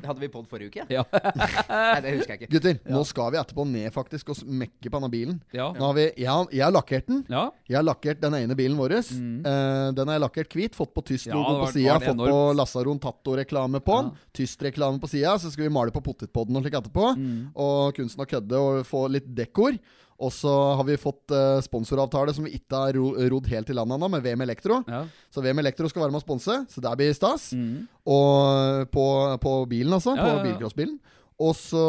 [0.04, 0.86] hadde vi pod forrige uke?
[0.94, 1.04] Ja.
[1.14, 2.52] Nei, det husker jeg ikke.
[2.56, 5.40] Gutter, nå skal vi etterpå ned faktisk og mekke på denne bilen.
[5.56, 5.70] Ja.
[5.78, 7.24] Nå har vi, jeg, har, jeg har lakkert den.
[7.32, 7.48] ja.
[7.70, 8.94] Jeg har lakkert den ene bilen vår.
[9.00, 9.63] Eh,
[9.98, 10.78] den har jeg lakkert hvit.
[10.78, 11.98] Fått på tysk logo ja, var- på sida.
[12.00, 12.36] fått enormt.
[12.36, 12.54] På.
[12.60, 14.14] Lasaron Tatto-reklame på den.
[14.34, 15.36] Tysk reklame på sida.
[15.40, 17.10] Så skal vi male på potetpodden og slik etterpå.
[17.18, 17.52] Mm.
[17.56, 19.78] Og kunsten å kødde og få litt dekor.
[20.24, 23.76] Og så har vi fått uh, sponsoravtale som vi ikke har ro rodd helt i
[23.76, 24.84] land ennå, med VM Elektro.
[24.88, 25.06] ja.
[25.34, 27.50] Så VM Elektro skal være med å sponse, så det blir stas.
[27.58, 27.88] Mm.
[28.06, 29.06] Og på,
[29.42, 30.14] på bilen, altså.
[30.16, 30.44] Ja, på ja, ja.
[30.46, 31.00] bilcrossbilen.
[31.44, 31.84] Og så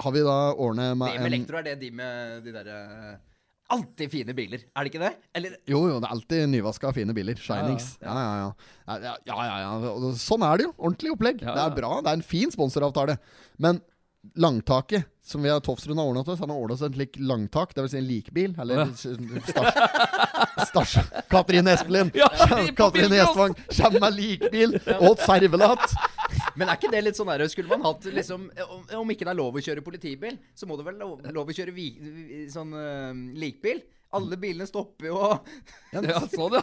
[0.00, 2.80] har vi da ordnet med VM en Elektro er det de med de derre
[3.72, 5.12] Alltid fine biler, er det ikke det?
[5.38, 7.38] Eller Jo, jo, det er alltid nyvaska, fine biler.
[7.40, 7.94] Shinings.
[8.02, 9.14] Ja, ja, ja.
[9.30, 10.10] ja, ja, ja.
[10.20, 10.74] Sånn er det jo.
[10.76, 11.40] Ordentlig opplegg.
[11.40, 11.94] Det er bra.
[12.04, 13.16] Det er en fin sponsoravtale.
[13.62, 13.80] Men
[14.38, 17.16] langtaket, som vi har Tofsrud har ordna til oss, han har ordna oss en slik
[17.18, 17.90] langtak, dvs.
[17.94, 18.54] Si en likbil.
[18.62, 18.92] Eller
[20.68, 20.98] stasj...
[21.30, 22.12] Katrine Espelin!
[22.76, 23.16] Katrine.
[23.18, 25.96] Gjestvang kommer med likbil og et servelat.
[26.58, 29.32] Men er ikke det litt sånn der Skulle man hatt liksom Om, om ikke det
[29.32, 31.88] er lov å kjøre politibil, så må det vel lov, lov å kjøre vi,
[32.52, 33.82] sånn uh, likbil?
[34.12, 35.40] Alle bilene stopper jo og
[35.92, 36.00] ja,
[36.32, 36.62] sånn, ja.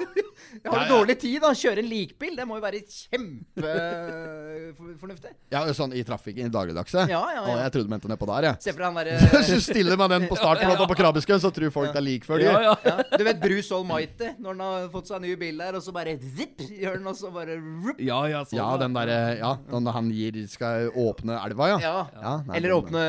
[0.70, 1.50] Har du dårlig tid, da?
[1.58, 2.36] Kjøre en likbil?
[2.38, 5.32] Det må jo være kjempefornuftig.
[5.54, 7.00] Ja, sånn i trafikken i dagligdagse.
[7.10, 7.42] Ja, ja, ja.
[7.42, 8.56] Å, jeg trodde du mente ned på der, jeg.
[8.62, 11.50] Se for deg han derre Hvis du stiller med den på startplata på Krabbeskøen, så
[11.54, 12.46] tror folk det er likfølge.
[12.46, 12.74] ja, ja.
[12.86, 15.84] ja, Du vet Bruce Almighty, når han har fått seg en ny bil der, og
[15.86, 17.98] så bare zipp, gjør den, og så bare rup.
[18.04, 21.78] Ja, ja, sånn, Ja, den derre Ja, den han gir skal åpne elva, ja.
[21.84, 21.98] Ja.
[22.14, 23.02] Ja, nei, Eller åpne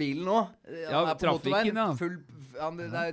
[0.00, 0.44] bilen òg.
[0.86, 1.88] Ja, Han trafikken, ja.
[1.98, 2.16] Full,
[2.56, 3.12] han, det er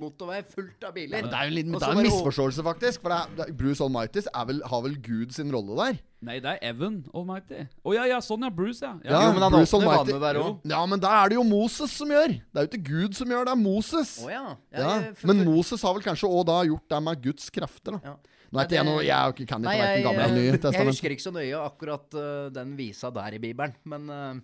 [0.00, 1.22] motorvei fullt av biler.
[1.22, 3.04] Men det er jo en, liten, det er en misforståelse, faktisk.
[3.04, 6.02] For det er, det er, Bruce Almighty er vel, har vel Gud sin rolle der?
[6.24, 7.64] Nei, det er Evan Almighty.
[7.84, 8.50] Å ja, ja, sånn ja.
[8.54, 8.94] Bruce, ja.
[9.04, 10.18] Ja, Jo, men han Bruce Almighty.
[10.26, 10.40] der.
[10.74, 12.36] Ja, men da er det jo Moses som gjør.
[12.40, 14.14] Det er jo ikke Gud som gjør det, er Moses.
[14.24, 14.44] Å ja.
[14.72, 17.98] Ja, jeg- for- Men Moses har vel kanskje òg da gjort det med Guds krefter,
[17.98, 18.14] da.
[18.14, 18.16] Ja.
[18.54, 21.24] Nå vet jeg noe Jeg kan ikke Nei, jeg, gamle eller nye jeg husker ikke
[21.26, 24.34] så nøye akkurat uh, den visa der i Bibelen, men øh,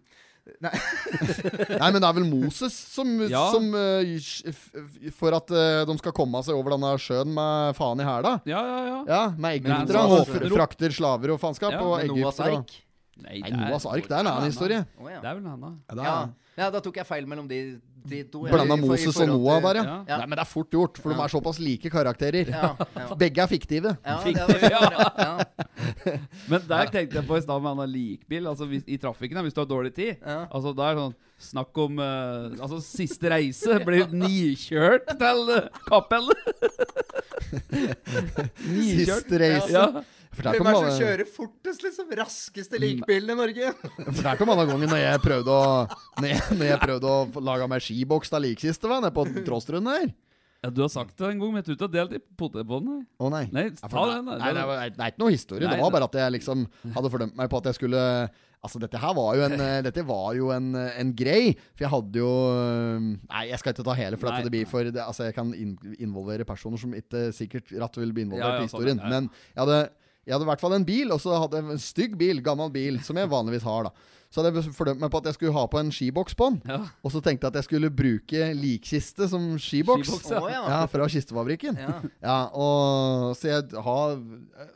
[0.61, 0.71] Nei.
[1.79, 3.43] Nei, men det er vel Moses som, Ja.
[3.55, 8.07] som f- For at uh, de skal komme seg over denne sjøen med faen i
[8.09, 8.35] hæla.
[8.51, 9.01] Ja, ja, ja.
[9.09, 10.05] Ja, med egyptere.
[10.05, 10.27] Og
[10.57, 11.73] frakter slaver og faenskap.
[11.77, 12.61] Ja, og egyptere.
[12.63, 12.79] og-.
[13.21, 14.81] Nei, Nei, Noahs ark, det er en annen historie.
[14.81, 15.19] Ja.
[15.21, 15.67] Det er vel en
[16.01, 16.13] da.
[16.57, 17.59] Ja, da tok jeg feil mellom de,
[18.05, 20.05] Blanda Moses og Noah til- der, ja.
[20.09, 20.17] Ja.
[20.19, 22.49] Nei, men det er fort gjort, for de er såpass like karakterer.
[22.51, 23.15] Ja, ja.
[23.15, 23.97] Begge er fiktive.
[24.05, 24.35] Sånn,
[24.71, 25.45] ja.
[26.49, 28.47] Men der tenkte jeg på i stad med han likbil.
[28.51, 30.17] Altså hvis, I trafikken, hvis du har dårlig tid.
[30.21, 30.47] Ja.
[30.51, 33.79] Altså Da er sånn snakk om uh, Altså siste reise.
[33.87, 35.69] Blir nykjørt til uh,
[38.69, 39.25] nikjørt.
[39.25, 39.73] Siste reise.
[39.73, 40.03] Ja.
[40.31, 42.11] Hvem er det som kjører fortest, liksom?
[42.21, 43.73] Raskeste likbilen i Norge?
[44.21, 45.71] fortalte om av gangen når jeg prøvde å
[46.21, 49.91] Når jeg, når jeg prøvde å lage meg skiboks av likkiste var nede på Trostrund
[49.91, 50.13] her.
[50.61, 52.37] Ja, Du har sagt det en gang, men jeg tror ikke du har delt i
[52.37, 53.09] potetbåndet.
[53.17, 53.47] Å nei.
[53.49, 54.29] Nei, Ja, ta for den.
[54.29, 55.65] Nei, det, var, det er ikke noe historie.
[55.65, 56.65] Nei, det var bare at jeg liksom
[56.97, 58.05] hadde fordømt meg på at jeg skulle
[58.61, 61.55] Altså, dette her var jo en eh, Dette var jo en, eh, en grei.
[61.73, 64.37] For jeg hadde jo eh, Nei, jeg skal ikke ta hele, for Nei.
[64.37, 67.97] at det blir for det, Altså, jeg kan in involvere personer som ikke sikkert rett
[68.03, 69.01] vil bli involvert Ja, ja, i sånn, historien.
[69.01, 69.15] ja, ja.
[69.17, 69.81] Men jeg hadde
[70.31, 72.71] jeg hadde i hvert fall en bil, og så hadde jeg en stygg bil, gammel
[72.71, 73.89] bil, som jeg vanligvis har.
[73.89, 76.47] da Så hadde jeg fordømt meg på at jeg skulle ha på en skiboks på
[76.53, 76.59] den.
[76.71, 76.77] Ja.
[77.03, 80.07] Og så tenkte jeg at jeg skulle bruke likkiste som skiboks.
[80.07, 80.61] Skiboks, Å ja.
[80.71, 81.81] Ja, fra kistefabrikken.
[81.81, 81.97] Ja.
[82.23, 84.15] Ja, og Så jeg har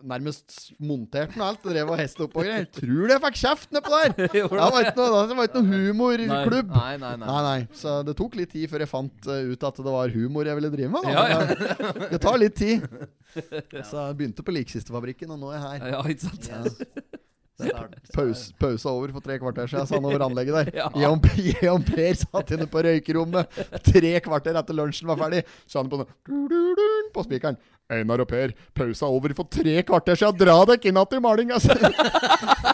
[0.02, 1.62] nærmest montert den og alt.
[1.62, 2.66] Og drev og hest opp og greier.
[2.74, 4.16] Tror du jeg fikk kjeft nedpå der!
[4.34, 6.74] Det var ikke noe, var ikke noe humorklubb.
[6.74, 7.28] Nei, nei, nei.
[7.30, 7.58] Nei, nei.
[7.78, 10.58] Så det tok litt tid før jeg fant eh, ut at det var humor jeg
[10.58, 11.06] ville drive med.
[11.06, 11.14] Da.
[11.14, 11.92] Ja, ja.
[11.94, 12.88] Men, Det tar litt tid.
[13.90, 15.92] Så jeg begynte på Likkistefabrikken, og nå er jeg her.
[15.94, 16.50] Ja, ikke sant?
[16.50, 17.20] Yes.
[17.54, 17.94] Start.
[18.14, 20.70] Pause, pausa over for tre kvarter siden, sa han over anlegget der.
[20.80, 20.88] Ja.
[20.94, 25.44] Jeg og, Per satt inne på røykerommet tre kvarter etter lunsjen var ferdig.
[25.66, 27.60] Så han på, noe, på spikeren.
[27.92, 30.40] Einar og Per, pausa over for tre kvarter siden.
[30.40, 31.60] Dra dere inn igjen til malinga!
[31.60, 32.72] altså!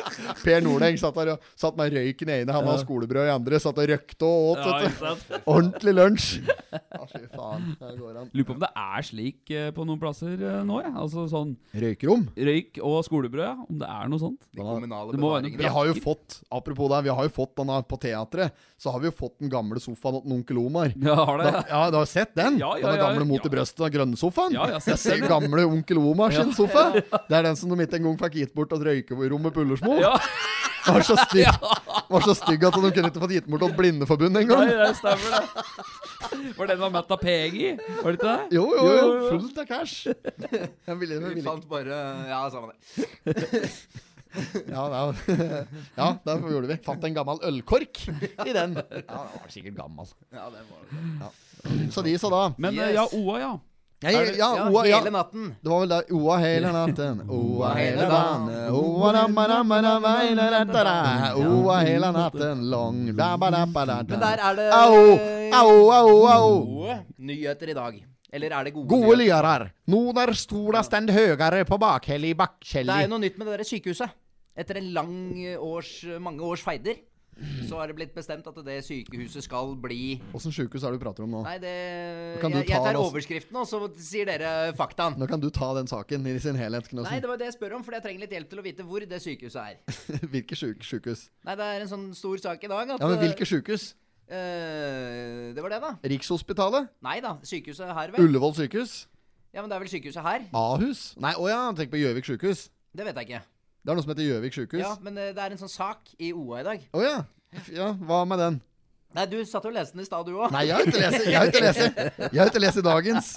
[0.44, 3.60] Per Nordeng satt der og satt med røyken i ene, han hadde skolebrød i andre.
[3.62, 4.62] Satt og røkte og åt.
[4.64, 5.38] Ja, vet du.
[5.52, 6.28] Ordentlig lunsj.
[6.72, 7.72] Ja, fy faen.
[7.80, 8.30] Der går han.
[8.32, 10.92] Lurer på om det er slik eh, på noen plasser eh, nå, ja.
[11.02, 12.26] Altså sånn Røykerom.
[12.36, 13.54] røyk og skolebrød, ja.
[13.66, 14.48] Om det er noe sånt.
[14.50, 15.60] De kommunale bevaringene.
[15.62, 18.56] Vi har jo fått, apropos det, vi har jo fått denne på teatret.
[18.80, 20.94] Så har vi jo fått den gamle sofaen til onkel Omar.
[20.98, 21.50] Ja, har det?
[21.54, 22.58] Da, ja, du har sett den?
[22.58, 23.46] Ja, ja, den ja, gamle mot ja.
[23.46, 24.56] i brøstet av grønne sofaen?
[24.56, 25.28] Ja, jeg har sett ser den.
[25.30, 26.88] gamle onkel Omar sin sofa.
[27.28, 30.00] Det er den som de ikke engang fikk gitt bort til røykerommet på Ullersmo.
[30.02, 31.46] Ja, var så stygg
[32.10, 34.66] var så stygg at de kunne ikke fått gitt bort til Blindeforbundet nei, engang.
[34.66, 36.56] det stemmer, det.
[36.58, 37.70] Var den var mett av penger i?
[38.02, 38.56] Var det ikke det?
[38.56, 39.12] Jo, jo, jo.
[39.30, 40.06] Fullt av cash.
[41.02, 42.00] Ville, Vi fant bare
[42.32, 42.80] Ja, samme det.
[44.72, 45.66] Ja, det er-
[45.98, 46.76] ja, derfor gjorde vi.
[46.86, 47.98] Fant en gammel ølkork
[48.46, 48.78] i den.
[48.80, 50.08] Ja, den var sikkert gammel.
[50.32, 51.92] Ja, det var det.
[51.92, 52.40] Så de så da.
[52.58, 52.94] Men Yes.
[52.96, 53.52] ja, OA, ja.
[54.02, 54.98] Er ja, Oa, ja.
[54.98, 55.50] hele natten.
[55.62, 60.14] Det var vel da Oa hele natten, Oa hele dagen Oa damma damma damma
[61.38, 63.04] Oa hele natten long.
[63.16, 65.04] Dabba dabba da Men der er det Au,
[65.60, 66.96] au, au, au.
[67.18, 68.02] Nyheter i dag.
[68.32, 72.88] Eller er det gode, Gode lyrar Nå der stola stend høgare på bakhellet i Det
[72.88, 74.18] er jo noe nytt med det der sykehuset.
[74.56, 75.14] Etter en lang
[75.58, 76.98] års, mange års feider,
[77.68, 81.04] så har det blitt bestemt at det sykehuset skal bli Åssen sykehus er det du
[81.04, 81.40] prater om nå?
[81.46, 85.16] Nei, det Jeg, jeg tar overskriften, og så sier dere faktaen.
[85.18, 87.78] Nå kan du ta den saken i sin helhet, Nei, det var det jeg spør
[87.78, 89.98] om, for jeg trenger litt hjelp til å vite hvor det sykehuset er.
[90.32, 91.26] Hvilke syk sykehus?
[91.48, 93.92] Nei, det er en sånn stor sak i dag at Ja, men hvilke sykehus?
[94.32, 95.94] Uh, Det var det, da.
[96.12, 96.92] Rikshospitalet?
[97.04, 97.36] Nei da.
[97.48, 98.28] Sykehuset her, vel.
[98.28, 99.02] Ullevål sykehus?
[99.52, 100.46] Ja, men det er vel sykehuset her?
[100.56, 101.10] Ahus?
[101.20, 103.42] Nei, åja, tenk på Gjøvik sykehus Det vet jeg ikke.
[103.82, 106.12] Det er noe som heter Gjøvik sykehus Ja, men eh, det er en sånn sak
[106.22, 106.84] i OA i dag.
[106.94, 107.16] Åja,
[107.74, 108.58] ja, hva med den?
[109.12, 110.52] Nei, du satt og leste den i stad, du òg.
[110.54, 111.82] Nei, jeg har ikke lest Jeg har ikke lest
[112.22, 113.32] Jeg har ikke lest i dagens.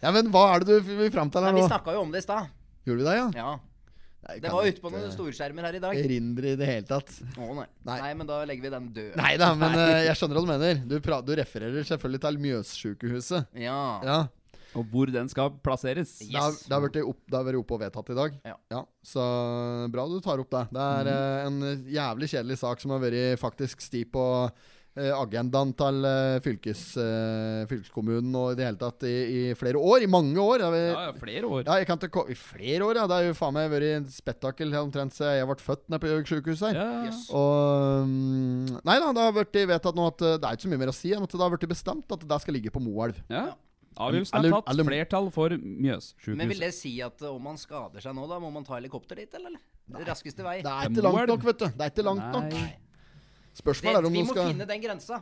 [0.00, 1.68] Ja, men hva er det du vil fram til her Vi nå?
[1.68, 2.48] snakka jo om det i stad.
[2.88, 3.28] Gjorde vi det, ja?
[3.36, 3.52] Ja.
[4.20, 6.00] Nei, Det var ute på noen storskjermer her i dag.
[6.00, 7.12] Erindre i det hele tatt.
[7.36, 7.68] Å nei.
[7.88, 8.00] Nei.
[8.02, 8.10] nei.
[8.18, 9.14] men da legger vi den død.
[9.20, 10.82] Nei da, men uh, jeg skjønner hva du mener.
[10.90, 13.56] Du, du refererer selvfølgelig til Mjøssjukehuset.
[13.62, 13.80] Ja.
[14.06, 14.18] Ja.
[14.78, 16.18] Og hvor den skal plasseres.
[16.22, 16.64] Yes.
[16.66, 18.40] Det har, vært opp, det oppe og vedtatt i dag.
[18.70, 18.82] Ja.
[19.02, 19.22] Så
[19.90, 20.66] bra du tar opp det.
[20.74, 21.14] Det er
[21.48, 21.62] mm.
[21.62, 26.82] en jævlig kjedelig sak som har vært faktisk sti på eh, agendaen til eh, fylkes,
[27.70, 30.04] fylkeskommunen og i det hele tatt i, i flere år.
[30.06, 30.62] I mange år.
[30.70, 31.64] Vi, Ja, ja, flere år.
[31.64, 33.06] ja, jeg kan ikke I flere år, ja.
[33.10, 36.12] Det har jo faen meg vært en spetakkel omtrent siden jeg ble født nede på
[36.12, 36.78] Gjøvik sykehus her.
[36.78, 37.24] Ja, Yes.
[37.34, 40.84] Og mm, Nei da, det har vært vedtatt nå at det er ikke så mye
[40.84, 43.18] mer å si enn at det har blitt bestemt at det skal ligge på Moelv.
[43.32, 43.48] ja.
[43.98, 44.52] Avgjørelsen er tatt.
[44.54, 44.68] tatt.
[44.70, 44.84] alle...
[44.86, 46.60] Flertall for Men vil Mjøssjukehuset.
[46.62, 49.34] det si at uh, om man skader seg nå, da må man ta helikopter dit,
[49.34, 49.56] eller?
[49.90, 50.04] Nei.
[50.06, 50.60] Raskeste vei.
[50.62, 51.66] Det er ikke langt nok, vet du.
[51.66, 52.54] Det er ikke langt nok.
[53.60, 55.18] Spørsmålet Det, er om vi må finne den grensa.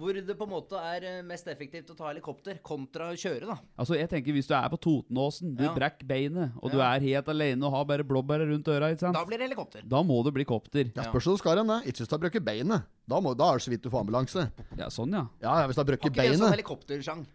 [0.00, 3.48] Hvor det på en måte er uh, mest effektivt å ta helikopter kontra å kjøre,
[3.48, 3.56] da.
[3.80, 5.72] Altså, jeg tenker Hvis du er på Totenåsen, du Ja.
[5.76, 9.16] brekker beinet, og du er helt alene og har bare blåbær rundt øra, ikke sant?
[9.18, 9.82] Da blir det helikopter.
[9.84, 10.92] Da må det bli kopter.
[10.94, 11.80] Ja, spørs om du skal hen, det.
[11.90, 12.86] Ikke hvis du har brukket beinet.
[13.10, 14.46] Da, må, da er det så vidt du får ambulanse.
[14.78, 15.26] Ja, sånn, ja.
[15.42, 16.32] Ja, ja, hvis du har Har ikke beinet.
[16.32, 16.56] det sånn beinet.
[16.60, 17.26] helikoptersjang?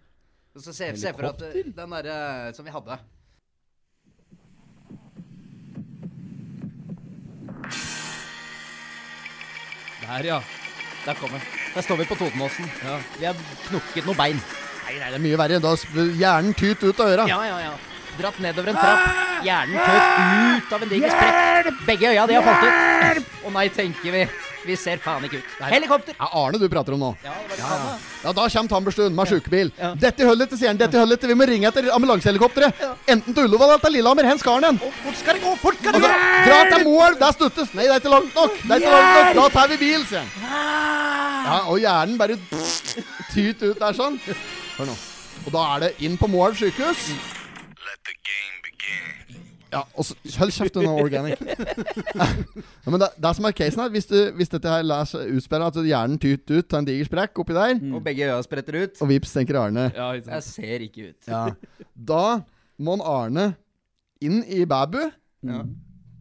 [0.55, 2.95] Så se, se for at den derre som vi hadde
[10.05, 10.39] Der, ja.
[11.05, 11.47] Der kommer den.
[11.75, 12.65] Der står vi på Totenåsen.
[12.83, 12.99] Ja.
[13.19, 13.35] Vi har
[13.67, 14.39] knukket noen bein.
[14.85, 15.59] Nei, nei, det er mye verre.
[15.59, 15.73] Da
[16.21, 17.25] hjernen tyt ut av øra.
[17.27, 17.71] Ja, ja, ja.
[18.19, 19.23] Dratt nedover en trapp.
[19.43, 21.71] Hjernen tøt ut av en diger sprekk.
[21.89, 23.33] Begge øya de har falt ut.
[23.43, 24.27] Å nei, tenker vi.
[24.65, 25.56] Vi ser faen ikke ut.
[25.69, 26.15] Helikopter!
[26.17, 27.10] Ja, Arne du prater om nå.
[27.23, 27.95] Ja, det var det samme.
[28.23, 29.71] Ja, Da kommer Tamberstuen med sjukebil.
[29.78, 29.91] Ja.
[30.01, 30.80] Dette holder ikke, sier han.
[30.82, 31.30] Dette holder ikke.
[31.30, 32.82] Vi må ringe etter ambulansehelikopteret.
[33.13, 34.30] Enten til Ullevål eller til Lillehammer.
[34.32, 34.80] Hen skal den.
[34.82, 35.56] Fort skal det gå!
[35.62, 36.49] Fort skal det Altså, gå!
[36.49, 37.73] dra til Moelv, der stuttes.
[37.78, 38.58] Nei, det er ikke langt nok.
[38.63, 39.43] Det er ikke langt nok.
[39.43, 40.30] Da tar vi bil, sier han.
[41.45, 42.38] Ja, og hjernen bare
[43.34, 44.17] tyter ut der sånn.
[44.80, 44.97] Hør nå.
[45.45, 47.10] Og da er det inn på Moelv sykehus.
[49.75, 50.05] Ja, og
[50.39, 51.41] Hold kjeft under organic.
[52.15, 55.31] ja, men det, det som er casen her, hvis, du, hvis dette her lar seg
[55.35, 58.77] utspille, at hjernen tyter ut av en diger sprekk oppi der, Og begge øya spretter
[58.85, 59.01] ut.
[59.03, 61.29] og vips, tenker Arne ja ikke Jeg ser ikke ut.
[61.29, 61.43] ja.
[61.95, 62.23] Da
[62.79, 63.47] må han Arne
[64.23, 65.01] inn i Bæbu
[65.45, 65.61] Ja.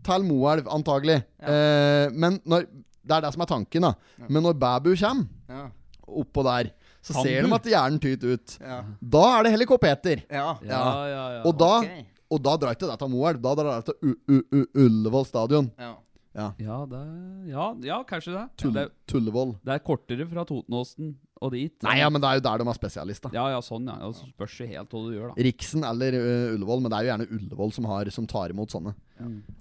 [0.05, 1.23] til Moelv, antagelig.
[1.41, 2.67] Eh, men når
[3.05, 3.93] Det er det som er tanken, da.
[4.29, 5.69] Men når Bæbu kommer Ja.
[6.09, 6.71] oppå der,
[7.05, 8.59] så Kan ser de at hjernen tyter ut.
[8.61, 8.79] Ja.
[9.03, 10.55] Da er det helikopeter ja.
[10.65, 11.43] Ja, ja, ja.
[11.45, 12.07] Og da, Ok.
[12.35, 13.41] Og da drar ikke det til Moelv.
[13.45, 15.71] Da drar det til Ullevål stadion.
[15.79, 15.95] ja.
[16.35, 16.51] Ja,
[16.91, 17.01] det,
[17.47, 18.41] ja, ja, kanskje det.
[18.59, 19.53] Tull Det, Tullevoll.
[19.63, 21.77] det er kortere fra Totenåsen og dit.
[21.87, 23.31] Nei, ja, men det er jo der de er spesialister.
[23.37, 23.95] Ja, ja, sånn, ja.
[24.11, 25.45] Det spørs det helt hva du gjør, da.
[25.47, 28.75] Riksen eller uh, Ullevål, men det er jo gjerne Ullevål som, har, som tar imot
[28.75, 28.97] sånne.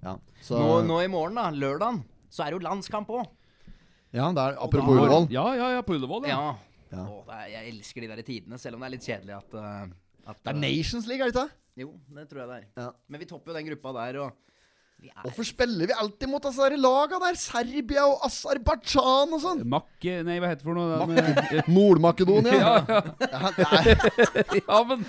[0.02, 2.02] Ja, så, Nå, nå i morgen, da, lørdagen,
[2.34, 3.30] så er det jo landskamp òg.
[4.18, 5.30] ja det er apropos da- Ullevål.
[5.30, 6.40] Ja, ja, ja, på Ullevål, ja.
[6.42, 6.56] Ja.
[6.98, 7.06] Ja.
[7.06, 9.54] Å, det er, jeg elsker de der tidene, selv om det er litt kjedelig at,
[9.62, 9.86] uh,
[10.34, 11.60] at Det er Nations League, er det ikke det?
[11.80, 12.66] Jo, det tror jeg det er.
[12.84, 12.90] Ja.
[13.10, 14.40] Men vi topper jo den gruppa der, og
[15.04, 17.36] Hvorfor spiller vi alltid mot disse der laga der?
[17.36, 19.64] Serbia og Aserbajdsjan og sånn.
[19.68, 21.66] Makke Nei, hva heter det for noe?
[21.76, 22.54] Nord-Makedonia.
[22.56, 23.42] ja, ja.
[24.62, 25.04] ja, men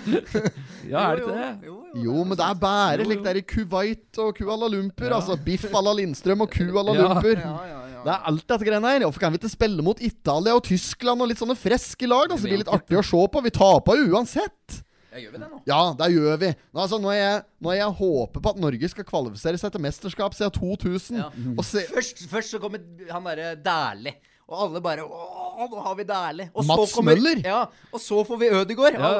[0.89, 1.47] Ja, er det ikke det?
[1.69, 2.03] Jo, jo.
[2.09, 5.15] jo, men det er bare Jo, slik det er i Kuwait og Kuala Lumpur.
[5.15, 6.97] Altså Biff à la Lindstrøm og Ku à Ja.
[6.99, 7.39] Lumpur.
[7.39, 8.01] Ja, ja, ja.
[8.05, 9.05] Det er alt dette greiene her.
[9.07, 12.27] Hvorfor kan vi ikke spille mot Italia og Tyskland og litt sånne freske lag?
[12.29, 13.45] da Så det blir litt artig å se på.
[13.47, 14.81] Vi taper jo uansett.
[15.15, 15.59] Ja, gjør vi det nå?
[15.69, 16.49] Ja, det gjør vi.
[16.75, 20.35] Nå, altså, når, jeg, når jeg håper på at Norge skal kvalifisere seg til mesterskap
[20.35, 21.29] siden 2000 Ja.
[21.63, 24.17] se, Først, først så kommer han derre Dæhlie.
[24.45, 26.49] Og alle bare Å, nå har vi Dæhlie.
[26.67, 27.39] Mats kommer- Møller?
[27.47, 27.61] Ja,
[27.93, 28.99] og så får vi Ødegaard.
[28.99, 29.13] Ja,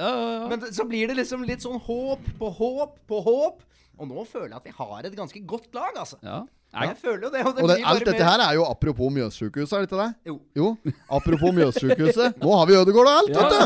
[0.00, 0.48] ja.
[0.48, 3.60] Men så blir det liksom litt sånn håp på håp på håp.
[4.00, 6.16] Og nå føler jeg at vi har et ganske godt lag, altså.
[6.24, 6.40] ja.
[6.72, 7.40] Jeg føler jo det.
[7.46, 10.00] Og det Og det, alt dette mer- her er jo apropos Mjøssykehuset, er det ikke
[10.02, 10.14] det?
[10.26, 10.36] Jo.
[10.56, 10.76] Jo.
[11.10, 12.38] Apropos Mjøssykehuset.
[12.40, 13.58] Nå har vi Ødegård og alt, vet du!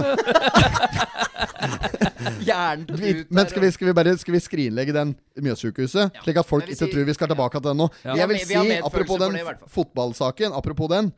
[2.46, 6.18] Hjernen til Vi, ut men skal vi, skal vi bare skal vi skrinlegge den Mjøssykehuset?
[6.24, 7.88] Slik at folk ikke tror vi skal tilbake til den nå.
[8.04, 9.38] Jeg vil Vi vi si, apropos den
[9.76, 11.12] fotballsaken, apropos den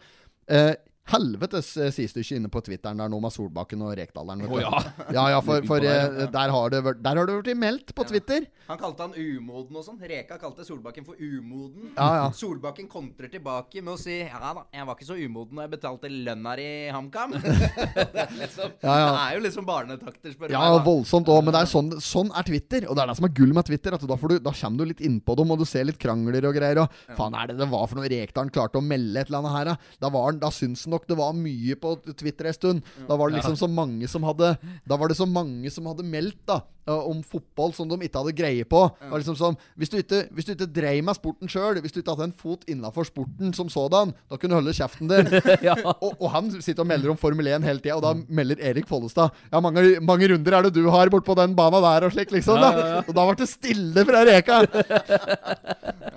[0.51, 0.75] eh,
[1.09, 4.45] Helvetes du sidestykke inne på Twitteren der nå med Solbakken og Rekdaleren.
[4.49, 4.83] Oh, ja.
[5.15, 7.95] ja, ja, for, for der, eh, der har det vært Der har det vært meldt
[7.97, 8.45] på Twitter.
[8.69, 9.97] Han kalte han umoden og sånn.
[10.11, 11.95] Reka kalte Solbakken for umoden.
[11.97, 12.27] Ja, ja.
[12.37, 15.75] Solbakken kontrer tilbake med å si Ja da, jeg var ikke så umoden da jeg
[15.79, 17.33] betalte lønna di i HamKam.
[17.39, 19.09] det, er liksom, Ja, ja.
[19.09, 20.77] det er jo liksom barnetakter, spør du Ja, meg.
[20.77, 22.85] Ja, voldsomt òg, men det er sånn, sånn er Twitter.
[22.91, 23.97] Og det er det som er gull med Twitter.
[23.97, 26.51] At da, får du, da kommer du litt innpå dem, og du ser litt krangler
[26.51, 26.85] og greier.
[26.85, 29.57] Og faen, er det det var for noe Rekdalen klarte å melde et eller annet
[29.57, 29.97] her, da?
[30.05, 32.83] Da, var, da syns han nok det var mye på Twitter en stund.
[33.09, 34.57] Da var det liksom så mange som hadde
[34.89, 36.61] Da var det så mange som hadde meldt da
[36.93, 38.85] om fotball som de ikke hadde greie på.
[39.01, 41.95] Det var liksom som, hvis, du ikke, hvis du ikke dreiv med sporten sjøl, hvis
[41.95, 45.33] du ikke hadde en fot innafor sporten som sådan, da kunne du holde kjeften din.
[46.05, 48.89] og, og han sitter og melder om Formel 1 hele tida, og da melder Erik
[48.91, 52.33] Follestad Ja, mange, mange runder er det du har bortpå den bana der, og slik,
[52.35, 52.61] liksom.
[52.61, 53.03] Da.
[53.07, 54.63] Og da ble det stille fra Reka.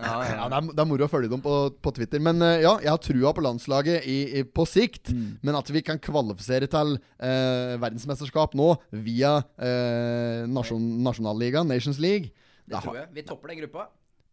[0.02, 0.42] Ja, ja.
[0.42, 2.22] Ja, det, er, det er moro å følge dem på, på Twitter.
[2.24, 5.12] Men eh, ja, jeg har trua på landslaget i, i, på sikt.
[5.46, 8.72] Men at vi kan kvalifisere til eh, verdensmesterskap nå
[9.06, 12.32] via eh, nasjon, nasjonalligaen, Nations League
[12.68, 13.10] Det tror jeg.
[13.14, 13.88] Vi topper den gruppa.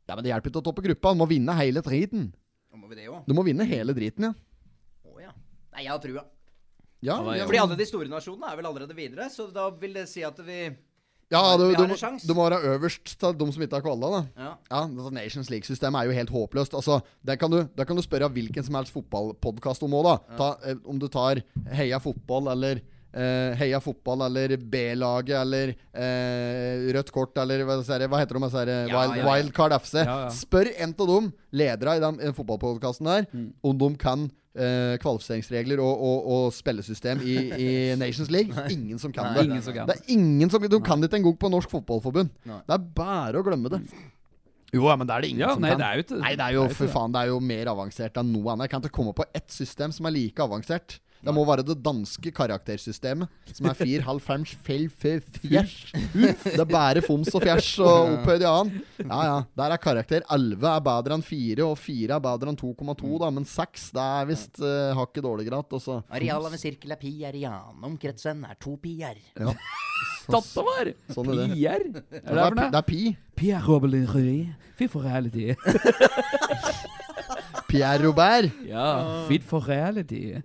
[0.09, 1.13] ja, men Det hjelper ikke å toppe gruppa.
[1.15, 2.33] Du må vinne hele driten.
[2.79, 3.25] Må vi det også.
[3.27, 4.33] Du må vinne hele driten, ja.
[5.09, 5.33] Å ja.
[5.75, 6.25] Nei, jeg har trua.
[7.03, 7.47] Ja, Ja.
[7.47, 10.39] Fordi alle de store nasjonene er vel allerede videre, så da vil det si at
[10.47, 10.77] vi
[11.31, 14.21] ja du, du, må- du må være øverst til de som ikke har kvala, da.
[14.41, 14.53] Ja.
[14.71, 16.73] Ja, altså Nations League-systemet er jo helt håpløst.
[16.75, 20.37] Altså, Der kan du, der kan du spørre hvilken som helst fotballpodkast om òg, Ja.
[20.39, 22.81] Ta, eh, om du tar Heia fotball eller
[23.13, 28.51] eh, Heia fotball eller B-laget eller uh, Rødt kort eller hva, heter de?
[28.91, 29.29] Ja, Wild, ja, ja.
[29.29, 29.95] Wildcard FC.
[30.03, 30.29] Ja, ja.
[30.35, 33.49] Spør en av dem, ledere i den, den fotballpodkasten der, Mm.
[33.63, 34.27] om de kan
[34.59, 37.71] uh, kvalifiseringsregler og, og, og spillesystem i, i
[38.03, 38.55] Nations League.
[38.73, 39.49] Ingen som kan Nei, det.
[39.51, 39.89] Ingen som kan.
[39.91, 42.31] Det er ingen som Du kan ikke engang på Norsk Fotballforbund.
[42.49, 42.61] Nei.
[42.67, 43.83] Det er bare å glemme det.
[44.75, 45.81] Jo, men det er det ingen Ja, som nei, kan.
[45.81, 46.93] det er jo ikke Nei, det er jo det er for det.
[46.93, 48.67] faen Det er jo mer avansert enn noe annet.
[48.67, 50.99] Jeg kan ikke komme på ett system som er like avansert.
[51.19, 55.73] Det må være det danske karaktersystemet, som er fire, halv, fem, fel, fe, fjers.
[56.15, 58.85] Det er bare foms og fjers og opphøyd i annen.
[59.03, 59.39] Ja, ja.
[59.59, 63.33] Der er karakter 11 er bedre enn 4, og 4 er bedre enn 2,2, da.
[63.35, 66.05] Men 6 det er visst uh, hakket dårligere igjen.
[66.21, 67.83] Areal av en sirkel er pi er i annen.
[67.93, 69.19] Omkretsen er to pier.
[69.35, 69.57] Ja.
[70.29, 71.47] Var Sånn er det.
[71.55, 71.85] Pier?
[71.89, 72.71] Er Det det er, for pi- noe?
[72.71, 73.03] det er pi.
[73.39, 74.07] Pierre Robelin
[74.79, 75.55] Fit for reality.
[77.69, 78.53] Pierre Robert.
[78.67, 80.39] Ja, fit for reality.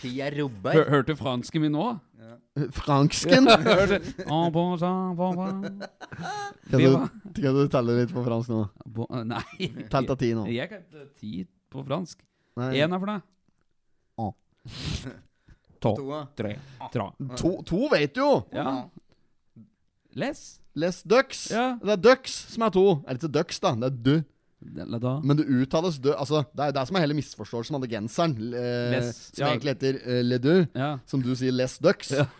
[0.00, 0.76] Pierre Robert.
[0.78, 1.96] Hør, hørte fransken min nå?
[2.72, 3.48] Fransken.
[3.66, 5.58] Hørte En bon sang, bon bon.
[6.70, 6.94] Kan du,
[7.36, 8.62] kan du telle litt på fransk nå?
[8.86, 9.68] Bon, eh, Nei.
[9.92, 10.46] Tell til ti nå.
[10.54, 11.32] Jeg kan ikke ti
[11.72, 12.22] på fransk.
[12.56, 12.70] Nei.
[12.80, 13.26] Én er for deg.
[14.22, 14.32] Å.
[15.86, 15.92] To,
[16.34, 16.54] tre,
[16.90, 17.04] tra.
[17.36, 18.30] To, to vet du jo!
[18.56, 18.70] Ja.
[20.16, 20.38] Les.
[20.74, 21.42] Les ducks.
[21.52, 21.66] Ja.
[21.82, 22.84] Det er ducks som er to.
[23.04, 23.74] Er det ikke ducks, da?
[23.84, 24.14] Det er du.
[24.62, 25.20] La da.
[25.22, 26.14] Men det uttales dø.
[26.16, 28.32] Altså, det er jo det som er hele misforståelsen av det genseren.
[28.56, 29.10] Eh, Les.
[29.34, 29.50] som Ja.
[29.52, 30.66] egentlig heter uh, Le Deux.
[30.74, 30.98] Ja.
[31.06, 32.10] Som du sier Les Ducks.
[32.10, 32.26] Ja.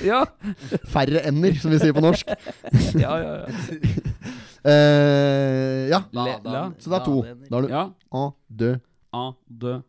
[0.00, 0.20] Ja.
[0.86, 2.28] Færre ender, som vi sier på norsk.
[3.02, 3.46] Ja, ja, ja.
[4.62, 5.98] uh, ja.
[6.14, 6.60] La, la.
[6.78, 7.16] Så det er to.
[7.50, 7.82] Da har du Ja.
[8.14, 8.76] un, deux,
[9.12, 9.82] Un, deux,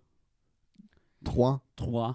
[1.23, 1.59] trois.
[1.77, 2.11] trois.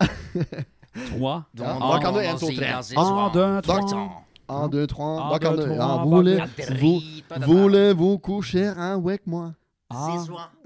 [1.12, 1.42] Trois.
[1.54, 2.66] Ja, da kan du en, to, tre.
[2.98, 4.24] Un, deux, trois.
[4.48, 5.20] Un, deux, trois.
[5.26, 6.38] Un, Da kan deux, du Ja, voulez,
[6.80, 7.00] vous,
[7.46, 9.52] voulez-vous coucher avec moi?
[9.90, 10.16] Ah.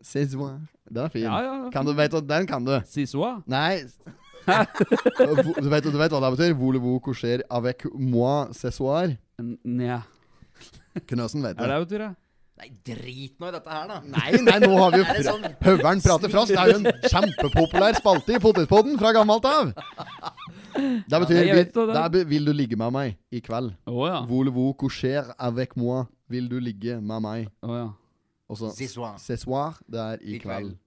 [0.02, 0.58] C'est soir.
[0.90, 1.20] Den er fin.
[1.20, 1.70] Ja, ja.
[1.72, 2.80] Kan du, vet du, den kan du.
[2.86, 3.42] Sissoa.
[3.46, 3.84] Nei.
[4.46, 6.54] Du, vet, du vet hva det betyr?
[6.58, 9.08] Voulez-vous coucher avec moi ce soir?
[9.64, 10.02] Nja.
[11.06, 11.78] Knøsen vet Er det det.
[11.78, 11.98] det betyr?
[11.98, 12.10] det?
[12.62, 14.00] Nei, drit nå i dette her, da.
[14.06, 16.52] Nei, nei, nå har vi jo Er det fra sånn Høveren prater frosk.
[16.52, 19.72] Det er jo en kjempepopulær spalte i Potetpodden fra gammelt av.
[20.74, 21.86] Det betyr ja, vil, det, det.
[21.94, 23.72] det er, Vil du ligge med meg i kveld?
[23.86, 24.20] Oh, ja.
[24.28, 26.04] Voulez-vous coucher avec moi?
[26.32, 27.50] Vil du ligge med meg?
[27.62, 27.88] Oh, ja.
[28.52, 29.76] Og så Cessoir.
[29.88, 30.72] det er i I kveld.
[30.72, 30.78] kveld.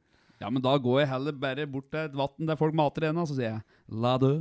[0.41, 3.24] Ja, men da går jeg heller bare bort til et vann der folk mater ennå,
[3.26, 3.62] så sier jeg
[3.95, 4.34] La dø.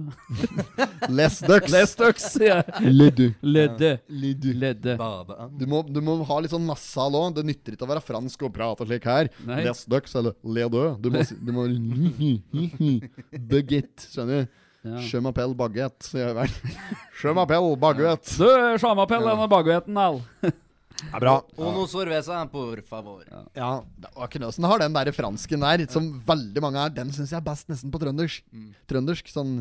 [1.18, 1.70] Les ducks.
[1.70, 2.90] Les ducks, sier jeg.
[2.90, 3.28] Ledde.
[3.28, 3.46] du.
[3.46, 3.90] Ledde.
[4.08, 4.48] Du.
[4.58, 4.96] Ledde.
[4.98, 5.54] Badeand.
[5.60, 7.36] Du må, du må ha litt sånn nasal òg.
[7.36, 9.30] Det nytter ikke å være fransk og prate slik her.
[9.46, 9.60] Nei.
[9.68, 10.84] Les ducks eller le dø.
[11.04, 11.68] Du må, si- du må
[13.54, 14.60] Baguette, skjønner du?
[14.84, 14.98] Ja.
[15.00, 16.50] Je m'appelle baguette, sier jeg vel.
[17.22, 18.34] Je m'appelle baguette.
[18.36, 18.48] Du,
[18.82, 20.20] sjømapell denne baguetten, all.
[20.94, 21.32] Det er bra.
[21.58, 23.24] Ono sorvesa, por favor.
[23.56, 23.70] Ja,
[24.14, 26.92] og Knøsen har den der fransken der, som veldig mange er.
[26.94, 28.44] Den syns jeg er best nesten på trøndersk.
[28.88, 29.56] Trøndersk, sånn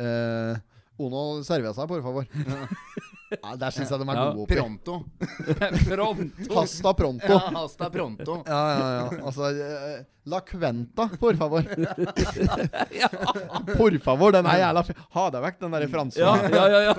[0.00, 0.56] eh,
[1.00, 2.26] Ono cerveza, por favor.
[2.32, 2.64] Ja,
[3.60, 4.24] der syns jeg de er Ja.
[4.30, 4.54] gode oppi.
[4.58, 4.94] Pronto.
[5.90, 6.54] Pronto.
[6.56, 7.30] Hasta pronto.
[7.30, 8.32] Ja, hasta pronto.
[8.46, 9.04] Ja, ja, ja.
[9.26, 9.98] Altså eh,
[10.30, 11.62] La Quenta, por favor.
[13.76, 14.82] Por favor, den er jævla.
[15.16, 16.20] Ha deg vekk, den der franske.
[16.20, 16.80] Ja, ja, ja.
[16.90, 16.94] ja.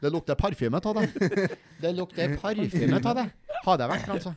[0.00, 1.06] Det lukter parfyme av det.
[1.82, 3.26] Det lukter parfyme av det.
[3.66, 4.32] Ha deg vekk, Fransa.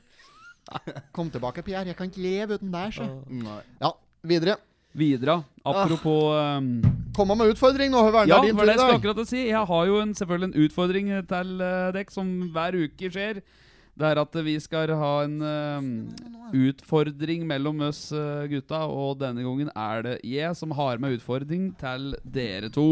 [1.16, 1.86] Kom tilbake, Pierre.
[1.92, 3.06] Jeg kan ikke leve uten deg, så.
[3.84, 3.92] Ja,
[4.24, 4.54] videre.
[4.94, 6.60] Videre, apropos ah,
[7.14, 8.30] Kom med utfordring nå, Høveren.
[8.30, 9.34] Ja, det er din det tur i dag.
[9.50, 13.42] Jeg har jo en, selvfølgelig en utfordring til uh, dekk som hver uke skjer.
[13.94, 19.44] Det er at vi skal ha en uh, utfordring mellom oss uh, gutta, og denne
[19.46, 22.88] gangen er det jeg som har med utfordring til dere to.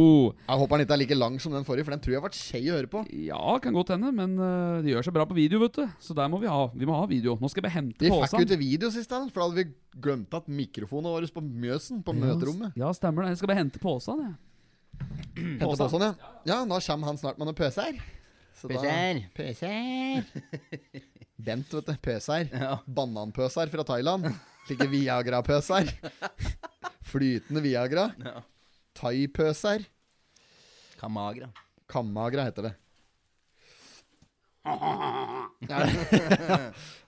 [0.46, 2.28] Jeg håper den ikke er like lang som den forrige, for den tror jeg har
[2.28, 3.02] vært skei å høre på.
[3.32, 5.98] Ja, kan godt hende, men uh, det gjør seg bra på video, vet du.
[6.06, 6.62] Så der må vi ha.
[6.70, 7.34] Vi må ha video.
[7.42, 8.46] Nå skal jeg bare hente Vi fikk jo posen.
[8.46, 12.14] ikke video sist, da, for da hadde vi glemt at mikrofonen vår på Mjøsen, på
[12.14, 12.78] møterommet.
[12.78, 13.34] Ja, stemmer det.
[13.34, 14.40] Jeg skal bare hente posen, jeg.
[15.42, 16.34] Hente påsene, sånn, ja.
[16.46, 17.98] Ja, da kommer han snart med noen pøser.
[18.69, 19.21] Pøser.
[19.36, 20.26] Pøser.
[21.45, 21.93] Bent, vet du.
[22.04, 22.50] Pøser.
[22.54, 22.76] Ja.
[22.86, 24.30] Bananpøser fra Thailand.
[24.67, 25.89] Slike Viagra-pøser.
[27.12, 28.12] Flytende Viagra.
[28.21, 28.43] Ja.
[29.00, 29.88] Thai-pøser.
[31.02, 31.50] Kamagra.
[31.89, 32.76] Kamagra heter det.
[35.62, 36.04] Er det,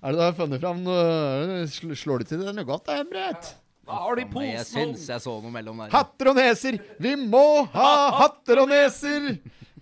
[0.01, 3.51] det du har funnet fram noe Slår du til det noe godt, da, Brett?
[3.83, 4.47] Hva har de i posen?
[4.47, 5.91] jeg syns jeg så noe mellom der.
[5.91, 6.77] Hatter og neser!
[7.03, 7.89] Vi må ha
[8.21, 9.33] hatter og neser!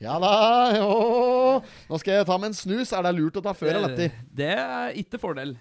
[0.02, 0.30] Ja da,
[0.80, 0.88] jo
[1.92, 2.90] Nå skal jeg ta med en snus.
[2.96, 4.16] Er det lurt å ta før eller etter?
[4.34, 5.54] Det er ikke fordel.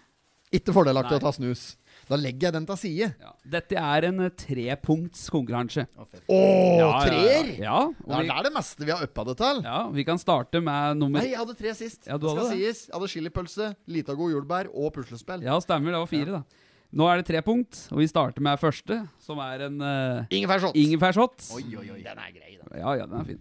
[0.50, 1.20] Ikke fordelaktig Nei.
[1.20, 1.64] å ta snus.
[2.10, 3.08] Da legger jeg den til side.
[3.22, 3.28] Ja.
[3.52, 5.84] Dette er en eh, trepunktskonkurranse.
[5.94, 7.50] Å, oh, Ja, treer!
[7.60, 9.60] Ja, ja Det vi, det er det meste vi har uppa det til.
[9.68, 12.08] ja, vi kan starte med nummer Nei, jeg hadde tre sist.
[12.08, 12.72] Ja, du det skal hadde det.
[12.72, 12.88] sies.
[12.88, 15.44] Jeg hadde chilipølse, Litago jordbær og puslespill.
[15.46, 15.94] Ja, stemmer.
[15.94, 16.66] Det var fire, da.
[16.98, 20.74] Nå er det tre punkt, og vi starter med første, som er en uh, Ingefærshot.
[20.74, 21.46] ingefærshot.
[21.60, 22.00] Oi, oi, oi.
[22.02, 22.72] Den er grei, da.
[22.80, 23.38] Ja, ja, den er fin.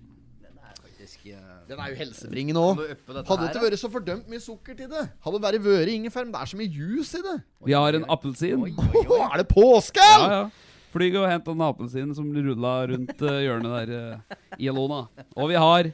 [1.10, 2.82] Faktisk eh, Den er jo helsebringende òg.
[3.10, 5.05] Hadde det ikke vært så fordømt mye sukker til det.
[5.26, 7.36] Hadde bare vært ingefær, men det er så mye juice i det.
[7.66, 8.66] Vi har en appelsin.
[8.70, 10.05] Er det påske?
[10.05, 10.43] Ja, ja.
[10.89, 15.03] Flyg og hent den appelsinen som rulla rundt eh, hjørnet der eh, i Alona.
[15.38, 15.91] Og vi har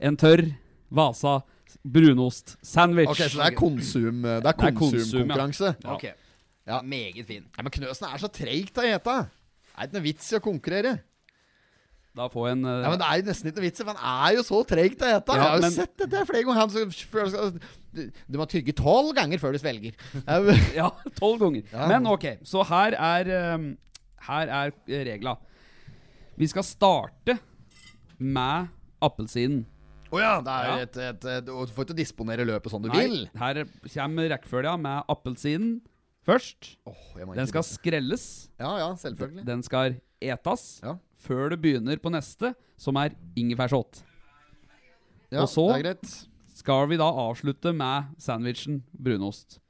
[0.00, 0.44] en tørr
[0.88, 1.38] Vasa
[1.84, 3.12] brunost-sandwich.
[3.12, 4.78] Ok, Så det er konsum Det Det er konsum, ja.
[4.78, 5.74] konsumkonkurranse.
[5.84, 5.94] Ja.
[5.94, 6.14] okay.
[6.68, 6.80] Ja.
[6.84, 7.44] Meget fin.
[7.56, 9.18] Nei, men Knøsen er så treigt å ete.
[9.68, 10.98] Det er ikke noe vits i å konkurrere.
[12.18, 12.70] Da få en uh...
[12.82, 14.60] Ja, men Det er jo nesten ikke noe vits i, for han er jo så
[14.66, 15.36] treigt å ete.
[15.36, 16.60] Ja, jeg har jo men- sett dette flere ganger.
[16.64, 17.60] Han
[17.98, 19.94] du, du må tygge tolv ganger før du svelger.
[20.78, 21.64] Ja, tolv ganger.
[21.72, 21.86] Ja.
[21.90, 23.68] Men ok, så her er um,
[24.28, 25.36] Her er eh, regla.
[26.38, 27.38] Vi skal starte
[28.18, 28.68] med
[29.02, 29.64] appelsinen.
[30.08, 30.76] Å ja, det er Ja.
[30.84, 33.16] et, et, et, Du får ikke disponere løpet som du Nei, vil.
[33.38, 33.62] Her
[33.92, 35.78] kommer rekkefølga med appelsinen
[36.28, 36.74] først.
[36.88, 36.94] Oh,
[37.34, 38.24] Den skal skrelles.
[38.60, 39.44] Ja, ja, selvfølgelig.
[39.48, 40.80] Den skal etas.
[40.84, 40.96] Ja.
[41.28, 44.02] Før du begynner på neste, som er ingefærshot.
[45.30, 45.68] Ja, Og så-.
[46.58, 49.60] Skal vi da avslutte med sandwichen brunost.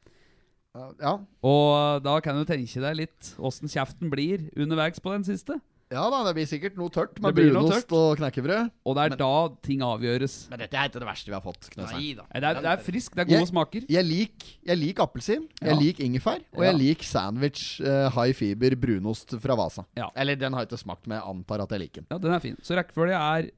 [0.75, 5.25] Ja, Ja, Og da kan du tenke deg litt åssen kjeften blir underveis på den
[5.27, 5.59] siste.
[5.91, 7.95] Ja da, det blir sikkert noe tørt med noe brunost tørt.
[7.97, 8.71] og knekkebrød.
[8.85, 9.31] Og det er da
[9.65, 10.35] ting avgjøres.
[10.53, 11.71] Men dette er ikke det verste vi har fått.
[11.81, 12.27] Nei da.
[12.29, 13.87] Det er, det er frisk, det er gode Jeg- smaker.
[13.89, 15.79] Jeg liker jeg lik appelsin, jeg Ja.
[15.81, 16.71] liker ingefær, og Ja.
[16.73, 19.85] jeg liker sandwich uh, high fiber brunost fra Vasa.
[19.97, 20.11] Ja.
[20.15, 22.07] Eller den har jeg ikke smakt, men jeg antar at jeg liker den.
[22.11, 22.57] Ja, den er fin.
[22.63, 23.51] Så rekkefølge er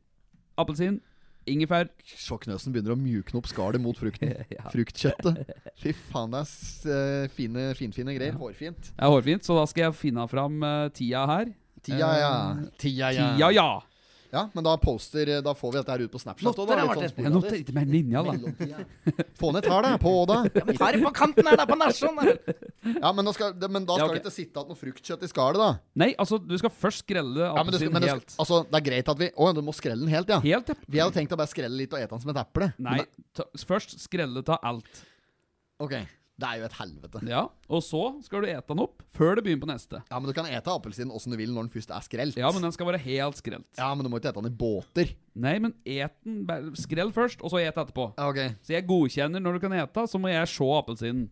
[0.57, 1.01] appelsin,
[1.49, 4.37] ingefær Så Knøsen begynner å mjukne opp skallet mot frukten.
[4.55, 4.69] Ja.
[4.71, 5.51] Fruktkjøttet.
[5.81, 6.47] Fy faen, det
[6.87, 8.37] er eh, fine, finfine greier.
[8.39, 8.93] Hårfint.
[8.95, 11.51] Det er hårfint, så da skal jeg finne fram uh, tida her.
[11.87, 12.33] Tida, ja.
[12.53, 13.31] Eh, Tida, ja.
[13.37, 13.71] Tida, ja!
[14.31, 16.47] Ja, men da poster Da får vi dette her ut på Snapchat.
[16.47, 19.25] Noter da, det, litt sånn Jeg ikke mer linja, da.
[19.41, 20.37] Få ned tallet på da.
[20.69, 22.21] Men ta det på kanten her, da, på nasjon!
[23.01, 24.21] Ja, men da skal, det- men da Ja, okay.
[24.21, 24.23] ok.
[24.23, 25.73] det ikke sitte igjen noe fruktkjøtt i skallet, da.
[25.99, 28.31] Nei, altså, du skal først skrelle Ja, men det, appelsinen men helt.
[28.31, 30.39] skal, altså, det er greit at vi Å, du må skrelle den helt, ja.
[30.47, 30.79] Helt, ja.
[30.87, 32.71] Vi hadde tenkt å bare skrelle litt og ete den som et eple.
[32.79, 35.03] Nei, Men, ta, først skrelle ta alt.
[35.83, 35.99] ok,
[36.41, 37.21] det er jo et helvete.
[37.29, 40.01] Ja, Og så skal du ete den opp før du begynner på neste.
[40.11, 42.39] Ja, men du kan ete appelsinen åssen du vil når den først er skrelt.
[42.41, 43.67] Ja, men den skal være helt skrelt.
[43.79, 45.13] Ja, men du må ikke ete den i båter.
[45.41, 48.11] Nei, men et den Skrell først, og så et etterpå.
[48.19, 48.41] Ok.
[48.67, 51.29] Så jeg godkjenner når du kan ete, så må jeg se appelsinen.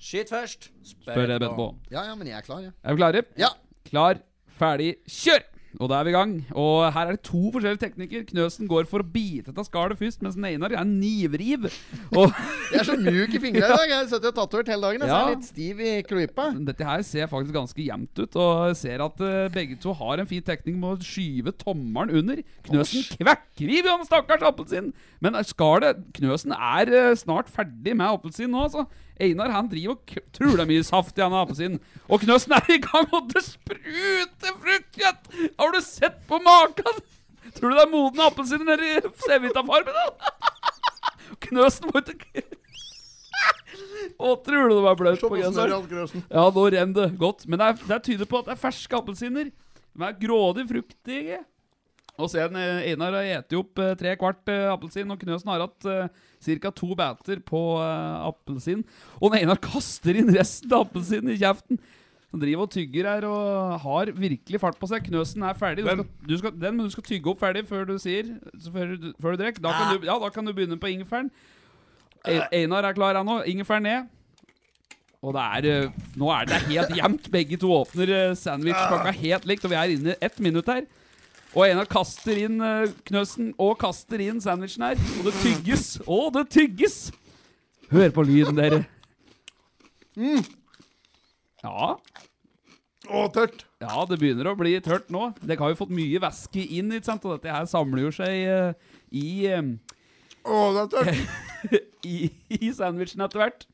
[0.00, 0.70] Skyt først.
[0.94, 1.70] Spør jeg etterpå.
[1.92, 2.72] Ja, ja, men jeg er klar, jeg.
[2.82, 3.22] Er vi klare?
[3.38, 3.50] Ja.
[3.88, 4.20] Klar,
[4.60, 5.44] ferdig, kjør!
[5.78, 6.32] Og da er vi i gang.
[6.58, 8.24] Og her er det to forskjellige teknikker.
[8.32, 11.68] Knøsen går for å bite av skallet først, mens Einar er nivriv.
[12.16, 12.32] Og
[12.72, 13.84] Jeg er så mjuk i fingra i dag.
[13.86, 15.04] Jeg har sittet og tatovert hele dagen.
[15.06, 15.20] Jeg Ja.
[15.28, 16.48] er litt stiv i klypa.
[16.66, 20.26] dette her ser faktisk ganske jevnt ut, og ser at eh, begge to har en
[20.30, 22.42] fin teknikk med å skyve tommelen under.
[22.66, 24.92] Knøsen kvekker i den stakkars appelsin!
[25.20, 28.86] Men skallet Knøsen er eh, snart ferdig med appelsin nå, altså.
[29.20, 31.78] Einar han driver og truler mye saft i denne sin.
[32.08, 35.30] Og Knøsen er i gang, og det spruter fruktkjøtt!
[35.60, 37.02] Har du sett på maken?
[37.56, 39.96] Tror du det er modne appelsiner nede i Cevita-farmen?
[39.96, 40.40] da?
[41.46, 42.44] Knøsen må ikke
[44.20, 46.24] Å, tror du det var bløt på genseren?
[46.28, 47.46] Ja, nå renner det godt.
[47.48, 49.48] Men det, er, det tyder på at det er ferske appelsiner.
[49.50, 51.40] De er grådig fruktige.
[52.20, 55.64] Og den, eh, Einar har spist opp eh, tre kvart eh, appelsin, og Knøsen har
[55.64, 55.88] hatt
[56.44, 56.70] ca.
[56.70, 58.84] to bæter på uh, appelsin.
[59.20, 61.78] Og den Einar kaster inn resten av appelsinen i kjeften.
[62.30, 65.02] Han driver og tygger her og har virkelig fart på seg.
[65.08, 65.82] Knøsen er ferdig.
[65.82, 68.70] Du skal, du skal, den, må du skal tygge opp ferdig før du sier så
[68.70, 69.64] før, du- før du drikker.
[69.64, 71.30] Da, kan du- ja, da kan du begynne på ingefæren.
[72.28, 73.40] E- Einar er klar, ennå.
[73.50, 74.06] Ingefær ned.
[75.20, 77.26] Og det er eh, Nå er det helt jevnt.
[77.34, 80.86] Begge to åpner eh, sandwichpakka helt likt, og vi er inne ett minutt her.
[81.50, 85.00] Og Einar kaster inn eh, Knøsen og kaster inn sandwichen her.
[85.18, 85.86] Og det tygges.
[86.06, 86.98] Å, det tygges!
[87.90, 88.84] Hør på lyden, dere.
[91.64, 91.96] Ja.
[93.10, 93.64] Å, tørt.
[93.82, 95.32] Ja, det begynner å bli tørt nå.
[95.42, 97.26] Dere har jo fått mye væske inn, ikke sant?
[97.26, 99.72] og dette her samler jo seg uh, i, eh,
[100.46, 101.66] Å, det er tørt.
[102.12, 102.16] i,
[102.60, 103.66] i sandwichen etter hvert.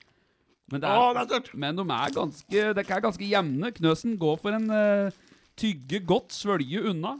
[0.72, 1.52] Men, det er, det er tørt.
[1.54, 3.72] men de er ganske, de er ganske jevne.
[3.76, 5.24] Knøsen går for en uh,
[5.60, 7.18] tygge godt, svølge unna.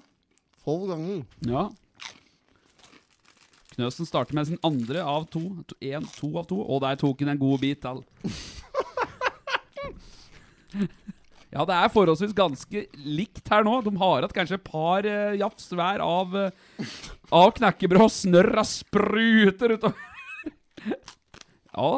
[0.67, 1.21] Tolv ganger.
[1.47, 1.69] Ja.
[3.77, 5.45] Knøsen starter med sin andre av to.
[5.85, 6.59] Én, to av to.
[6.65, 8.03] Og der tok han en god bit til.
[11.57, 13.79] Ja, det er forholdsvis ganske likt her nå.
[13.87, 16.91] De har hatt kanskje et par uh, jafs hver av, uh,
[17.33, 19.97] av knekkebrød, snørra spruter utover.
[21.79, 21.89] ja.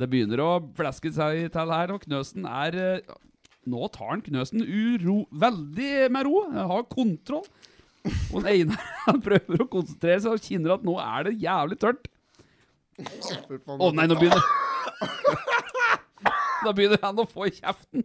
[0.00, 0.48] Det begynner å
[0.78, 3.12] fleske seg til her, og Knøsen er eh,
[3.70, 6.40] Nå tar han Knøsen uro, veldig med ro.
[6.50, 7.46] Har kontroll.
[8.34, 12.08] Og Einar han prøver å konsentrere seg og kjenner at nå er det jævlig tørt.
[12.98, 13.02] Å
[13.78, 14.42] oh, nei, nå begynner
[16.62, 18.04] Da begynner han å få i kjeften.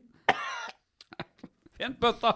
[1.78, 2.32] Fint bøtta.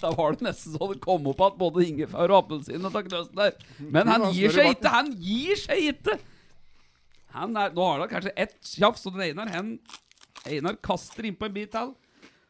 [0.00, 3.36] Da var det nesten så det kom opp at både ingefær og appelsin og Knøsen
[3.36, 3.52] der.
[3.80, 4.88] Men han gir seg ikke!
[4.92, 6.14] Han gir seg ikke!
[7.34, 9.74] Han er, nå har han kanskje ett tjafs, og den Einar han,
[10.48, 11.92] Einar kaster innpå en bit til.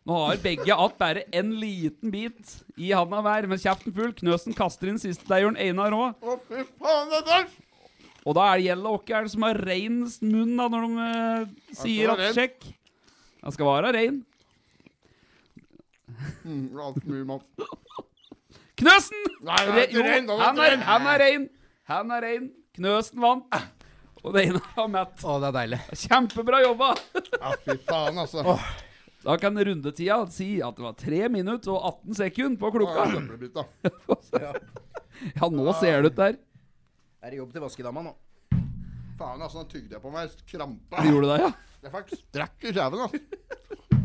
[0.08, 4.14] Nå har begge att bare en liten bit i handa hver, med kjeften full.
[4.16, 5.28] Knøsen kaster inn siste.
[5.28, 6.24] Gjør Einar òg.
[6.24, 7.58] Å, fy faen, det er tørt!
[8.28, 11.04] Og da er det gjelder hvem er det som har reinest munn da når de
[11.04, 12.66] uh, sier at sjekk.
[13.40, 14.18] Han skal være rein.
[16.44, 17.68] Mm, alt mye mat.
[18.80, 19.28] Knøsen!
[19.44, 20.32] Nei, han er ikke rein.
[20.84, 21.46] han er rein.
[21.92, 22.50] Han er rein.
[22.76, 23.60] Knøsen vant.
[24.20, 25.22] Og det ene var Matt.
[25.24, 25.80] Å, det er deilig.
[26.02, 26.90] Kjempebra jobba!
[27.40, 28.44] Ja, fy faen, altså.
[29.20, 33.08] Da kan rundetida si at det var 3 minutter og 18 sekunder på klokka.
[33.56, 33.66] Da.
[35.36, 36.36] Ja, nå ser det ut der.
[37.20, 38.14] Er det jobb til vaskedama nå?
[39.20, 41.02] Faen, altså, nå tygde jeg på meg krampe.
[41.04, 41.50] Du gjorde det, ja?
[41.84, 43.98] Jeg fikk strekk i kjeven, altså.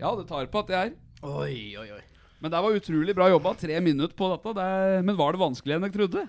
[0.00, 0.92] Ja, det tar på at det er.
[1.24, 2.02] Oi, oi, oi.
[2.40, 3.54] Men det var utrolig bra jobba.
[3.60, 4.52] Tre minutter på dette.
[4.56, 6.26] Det er, men var det vanskeligere enn jeg trodde?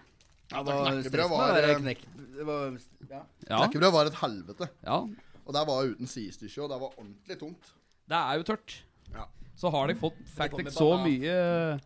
[0.52, 2.80] Ja, Det var knekkebrød var, det der var
[3.12, 3.58] Ja.
[3.62, 4.70] Knekkebrød var et helvete.
[4.86, 4.98] ja.
[5.46, 7.72] Og det var uten sidestykke, og det var ordentlig tungt.
[8.08, 8.76] Det er jo tørt.
[9.14, 9.24] Ja.
[9.58, 11.80] Så har de fått faktisk så mye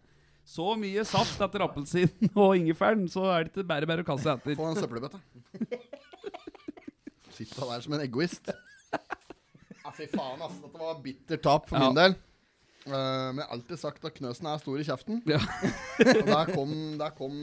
[0.46, 4.30] Så mye saft etter appelsinen og ingefæren, så er det ikke bare bare å kaste
[4.36, 4.56] etter.
[4.60, 5.18] Få en søppelbøtte.
[7.36, 8.52] Sitta der som en egoist.
[9.86, 10.64] Ja, fy faen, altså.
[10.64, 11.90] Dette var bittert tap for Ja.
[11.92, 12.16] min del.
[12.88, 15.20] Uh, men jeg har alltid sagt at Knøsen er stor i kjeften.
[15.30, 15.38] Ja.
[16.00, 17.36] Og der kom, der kom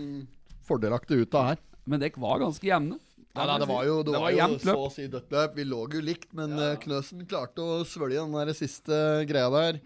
[0.72, 1.62] fordelaktig ut av her.
[1.86, 2.98] Men dere var ganske jevne.
[3.32, 5.54] Ja, nei, det var jo, det Det var var jo så å si dødt løp.
[5.56, 6.74] Vi lå jo likt, men ja.
[6.82, 8.98] Knøsen klarte å svølge den der siste
[9.28, 9.78] greia der.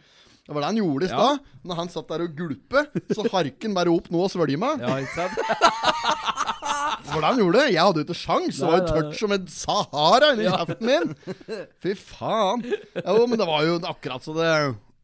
[0.47, 1.29] Det var det han gjorde i Ja.
[1.67, 2.83] Når han satt der og gulpe,
[3.15, 4.83] så harken bare opp nå og svølge meg.
[4.83, 5.39] Ja, ikke sant?
[7.07, 7.65] Det var det han gjorde.
[7.71, 8.59] Jeg hadde jo ikke sjans.
[8.59, 11.15] Det var jo tørt som en Sahara inni kjeften min.
[11.83, 12.67] Fy faen.
[12.67, 14.51] Jo, men det var jo akkurat så det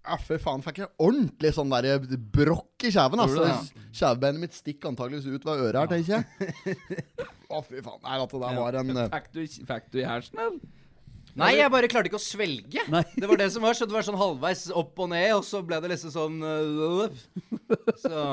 [0.02, 2.02] ja, fy faen, fikk jeg ordentlig sånn der
[2.34, 3.22] brokk i kjeven.
[3.22, 3.44] Altså.
[3.46, 3.86] Ja.
[3.94, 6.76] Kjevebeinet mitt stikker antakeligvis ut ved øret her, tenker jeg.
[7.52, 8.00] Å, fy faen.
[8.02, 10.78] Nei, at det der var en eh, Fikk du, fikk du i hersen, eller?
[11.38, 12.82] Nei, jeg bare klarte ikke å svelge.
[12.92, 13.04] Nei.
[13.16, 15.62] Det var det som var, så det var sånn halvveis opp og ned, og så
[15.64, 17.06] ble det liksom sånn øh,
[18.02, 18.26] Så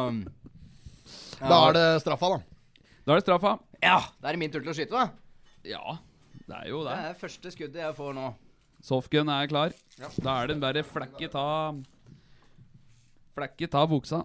[1.40, 2.42] Da er det straffa, da.
[3.06, 3.54] Da er det straffa.
[3.80, 5.08] Ja, da er det min tur til å skyte, da.
[5.70, 5.96] Ja,
[6.50, 7.08] det er jo Det det.
[7.14, 8.28] er første skuddet jeg får nå.
[8.82, 9.74] Softgun er klar.
[10.24, 11.82] Da er det bare flekket av
[13.36, 14.24] Flekket av buksa.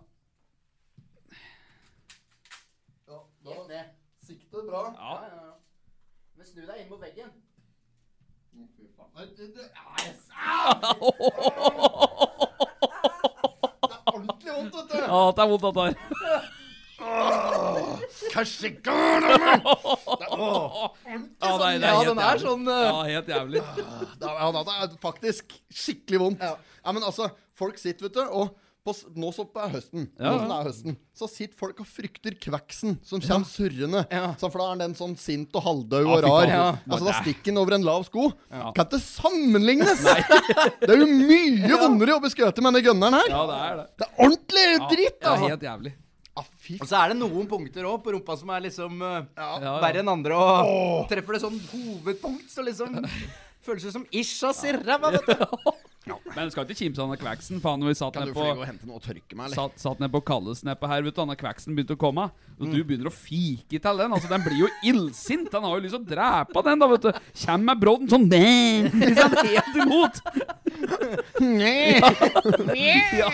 [3.44, 3.82] Gjett det.
[4.26, 4.82] Sikter bra.
[4.96, 5.14] Ja.
[5.20, 5.52] Ja, ja,
[6.38, 7.30] Men snu deg inn mot veggen.
[8.54, 9.10] Fy faen.
[9.14, 9.90] Nei, det- ja,
[13.90, 14.96] er ordentlig vondt, vet du.
[14.98, 15.94] Ja, det er vondt at det er.
[18.34, 18.70] Kanskje!
[20.34, 22.42] Ja, nei, det er Ja, helt den er jævlig.
[22.44, 23.62] sånn øh, Ja, helt jævlig.
[23.76, 26.44] Det er, ja, det er faktisk skikkelig vondt.
[26.44, 26.54] Ja.
[26.84, 26.92] Ja.
[26.92, 30.38] men altså, folk sitter, vet du, og på, s- nå så er høsten, Ja, nå
[30.42, 34.02] som det er høsten, så sitter folk og frykter kveksen som kommer surrende.
[34.12, 34.34] Ja.
[34.36, 36.46] Så for da er den sånn sint og halvdau Ja, og fy rar.
[36.52, 36.66] Ja.
[36.90, 38.26] Altså, da stikker den over en lav sko.
[38.52, 38.72] Ja.
[38.76, 40.04] Kan ikke sammenlignes!
[40.04, 43.28] Det er jo mye vondere å bli skutt med denne gunneren her.
[43.32, 43.86] Ja, det er det.
[44.02, 45.48] Det er ordentlig Ja, dritt, det er altså.
[45.54, 45.94] helt jævlig.
[46.34, 49.22] Ah, fy Og så er det noen punkter òg på rumpa som er liksom uh,
[49.38, 49.74] Ja, ja.
[49.84, 52.98] verre enn andre, og treffer det sånn hovedpunkt, så liksom
[53.64, 55.44] Føles det som Ishas i ræva, vet du.
[56.34, 57.60] Men du skal ikke kimse av den kveksen.
[57.64, 59.56] Faen, når vi satt Kan ned du på og hente noe og tørke meg, eller?
[59.56, 61.20] Satt, satt ned på Kallesneppet her, vet du.
[61.22, 62.26] Denne kveksen begynte å komme.
[62.58, 64.12] Og du begynner å fike til den.
[64.12, 65.48] Altså, Den blir jo illsint.
[65.48, 67.24] Den har jo lyst til å drepe den, da, vet du.
[67.46, 70.20] Kjem med brodden sånn liksom, Helt imot.
[73.24, 73.32] ja.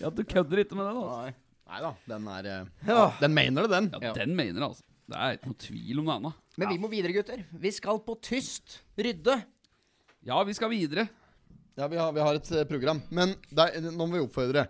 [0.00, 1.20] ja, du kødder ikke med den, da.
[1.26, 1.36] Nei
[1.84, 3.02] da, den er eh, Ja.
[3.20, 3.88] Den mener det, den.
[4.02, 4.84] Ja, den mener det, altså.
[5.10, 6.30] Det er ikke noe tvil om det ennå.
[6.60, 7.40] Men vi må videre, gutter.
[7.62, 8.80] Vi skal på tyst.
[8.98, 9.36] Rydde.
[10.26, 11.08] Ja, vi skal videre.
[11.78, 13.00] Ja, vi har, vi har et eh, program.
[13.10, 14.66] Men det er, nå må vi oppfordre.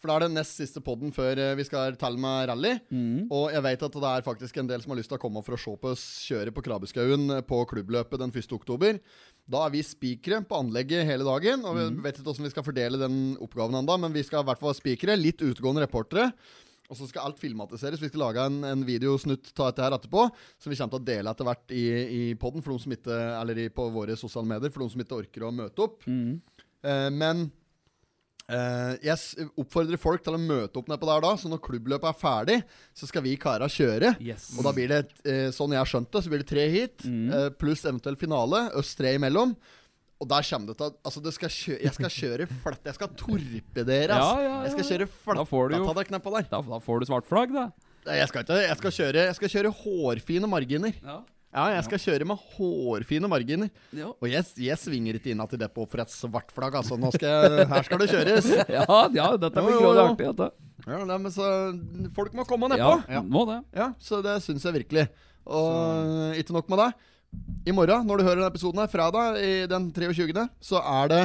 [0.00, 2.74] For da er det nest siste podden før eh, vi skal telle med rally.
[3.34, 5.42] Og jeg vet at det er faktisk en del som har lyst til å komme
[5.44, 8.54] for å se på oss kjøre på Krabbeskauen på klubbløpet den 1.
[8.56, 8.96] oktober.
[9.50, 11.64] Da er vi spikere på anlegget hele dagen.
[11.68, 14.48] Og vi vet ikke hvordan vi skal fordele den oppgaven ennå, men vi skal i
[14.48, 15.18] hvert fall være spikere.
[15.18, 16.30] Litt utegående reportere.
[16.90, 18.00] Og så skal alt filmatiseres.
[18.02, 20.26] Vi skal lage en, en videosnutt av dette her etterpå.
[20.58, 21.84] Som vi kommer til å dele etter hvert i,
[22.18, 25.04] i podden for de som ikke, eller i, på våre sosiale medier for de som
[25.04, 26.02] ikke orker å møte opp.
[26.82, 27.46] Eh, men
[28.50, 32.56] jeg oppfordrer folk til å møte opp nedpå der da, så når klubbløpet er ferdig,
[32.96, 34.14] så skal vi kara kjøre.
[34.20, 34.48] Yes.
[34.58, 37.04] Og da blir det, eh, sånn jeg har skjønt det, så blir det tre hit,
[37.06, 37.28] Mm.
[37.32, 38.70] eh, pluss eventuell finale.
[38.74, 39.56] Øst tre imellom.
[40.20, 42.84] Og der kommer det til at Altså, det skal kjø jeg skal kjøre flatt.
[42.84, 44.36] Jeg skal torpedere, altså.
[44.36, 45.44] Ja, ja, ja, Jeg skal kjøre kjøre Da
[46.20, 46.42] flatt der.
[46.50, 47.70] Da, da får du svart flagg, da.
[48.06, 50.92] Jeg skal ikke Jeg skal kjøre, jeg skal kjøre hårfine marginer.
[51.02, 51.22] Ja.
[51.50, 53.70] Ja, jeg skal kjøre med hårfine marginer.
[53.96, 54.12] Ja.
[54.14, 56.94] Og jeg, jeg svinger ikke inn til depot for et svart flagg, altså.
[57.16, 58.50] Skal jeg, her skal det kjøres.
[58.76, 58.84] Ja,
[59.16, 60.28] ja, dette blir grådig artig.
[60.30, 60.50] Dette.
[60.86, 61.48] Ja, nei, men så
[62.16, 63.24] Folk må komme Ja, nedpå.
[63.34, 63.58] må det.
[63.76, 65.08] Ja, så det syns jeg virkelig.
[65.50, 66.90] Og ikke nok med det.
[67.66, 71.20] I morgen, når du hører denne episoden her, fredag i den 23., så er det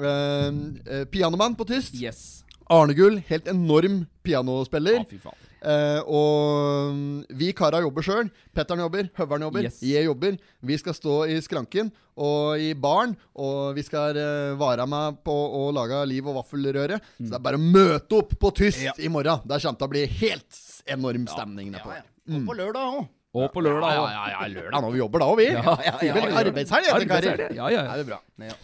[0.00, 0.48] eh,
[0.88, 1.94] eh, Pianoman på tyst.
[2.00, 2.24] Yes.
[2.70, 5.00] Arne Gull, helt enorm pianospiller.
[5.02, 5.46] Ja, fy faen.
[5.60, 8.30] Eh, og mm, vi kara jobber sjøl.
[8.56, 9.80] Petteren jobber, Høveren jobber, Yes.
[9.84, 10.38] jeg jobber.
[10.64, 11.90] Vi skal stå i skranken
[12.20, 16.98] og i baren, og vi skal uh, vare med på å lage liv- og vaffelrøre.
[17.20, 19.40] Så det er bare å møte opp på tyst i morgen.
[19.48, 20.60] Der kommer det til å bli helt
[20.96, 21.94] enorm stemning nedpå.
[21.96, 22.36] Ja, ja.
[22.36, 23.08] Og på lørdag òg.
[23.40, 23.94] Og på lørdag.
[23.94, 24.90] Ja, ja, ja, lørdag nå.
[24.96, 25.48] Vi jobber da òg, vi.
[25.54, 26.36] Ja, ja, ja, ja.
[26.42, 27.44] arbeidshelg, heter det, karer.
[27.54, 27.96] Ja, ja, ja.
[27.96, 28.20] Det er bra.
[28.50, 28.56] Ja.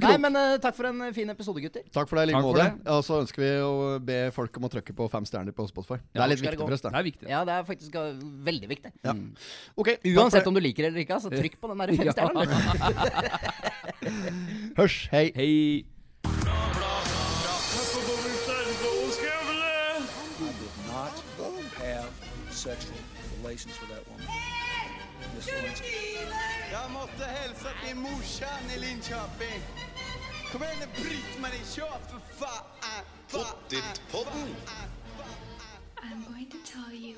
[0.00, 1.84] Nei, men uh, takk for en eh, fin episode, gutter.
[1.92, 2.64] Takk for det, i like måte.
[2.94, 5.98] Og så ønsker vi å be folk om å trykke på fem stjerner på Spotify.
[6.14, 6.98] Det er litt viktig det for oss, Det det.
[7.02, 7.26] er viktig.
[7.28, 8.90] Ja, det er faktisk eh, veldig viktig.
[9.04, 9.12] Ja.
[9.76, 12.46] Okay, Uansett om du liker det eller ikke, så trykk på den der femstjernen.
[14.80, 15.26] Hørs, hei.
[15.36, 15.52] Hei.
[22.62, 22.94] Sexual
[23.42, 24.24] relations with that woman.
[25.34, 25.91] Miss Lewinsky.
[27.92, 29.60] Jag måste hälsa till morsan i Linköping.
[30.52, 32.64] Kom igen nu Britt-Marie, kör för fan!
[33.30, 34.54] Pottit-podden!
[36.02, 37.16] I'm going to tell you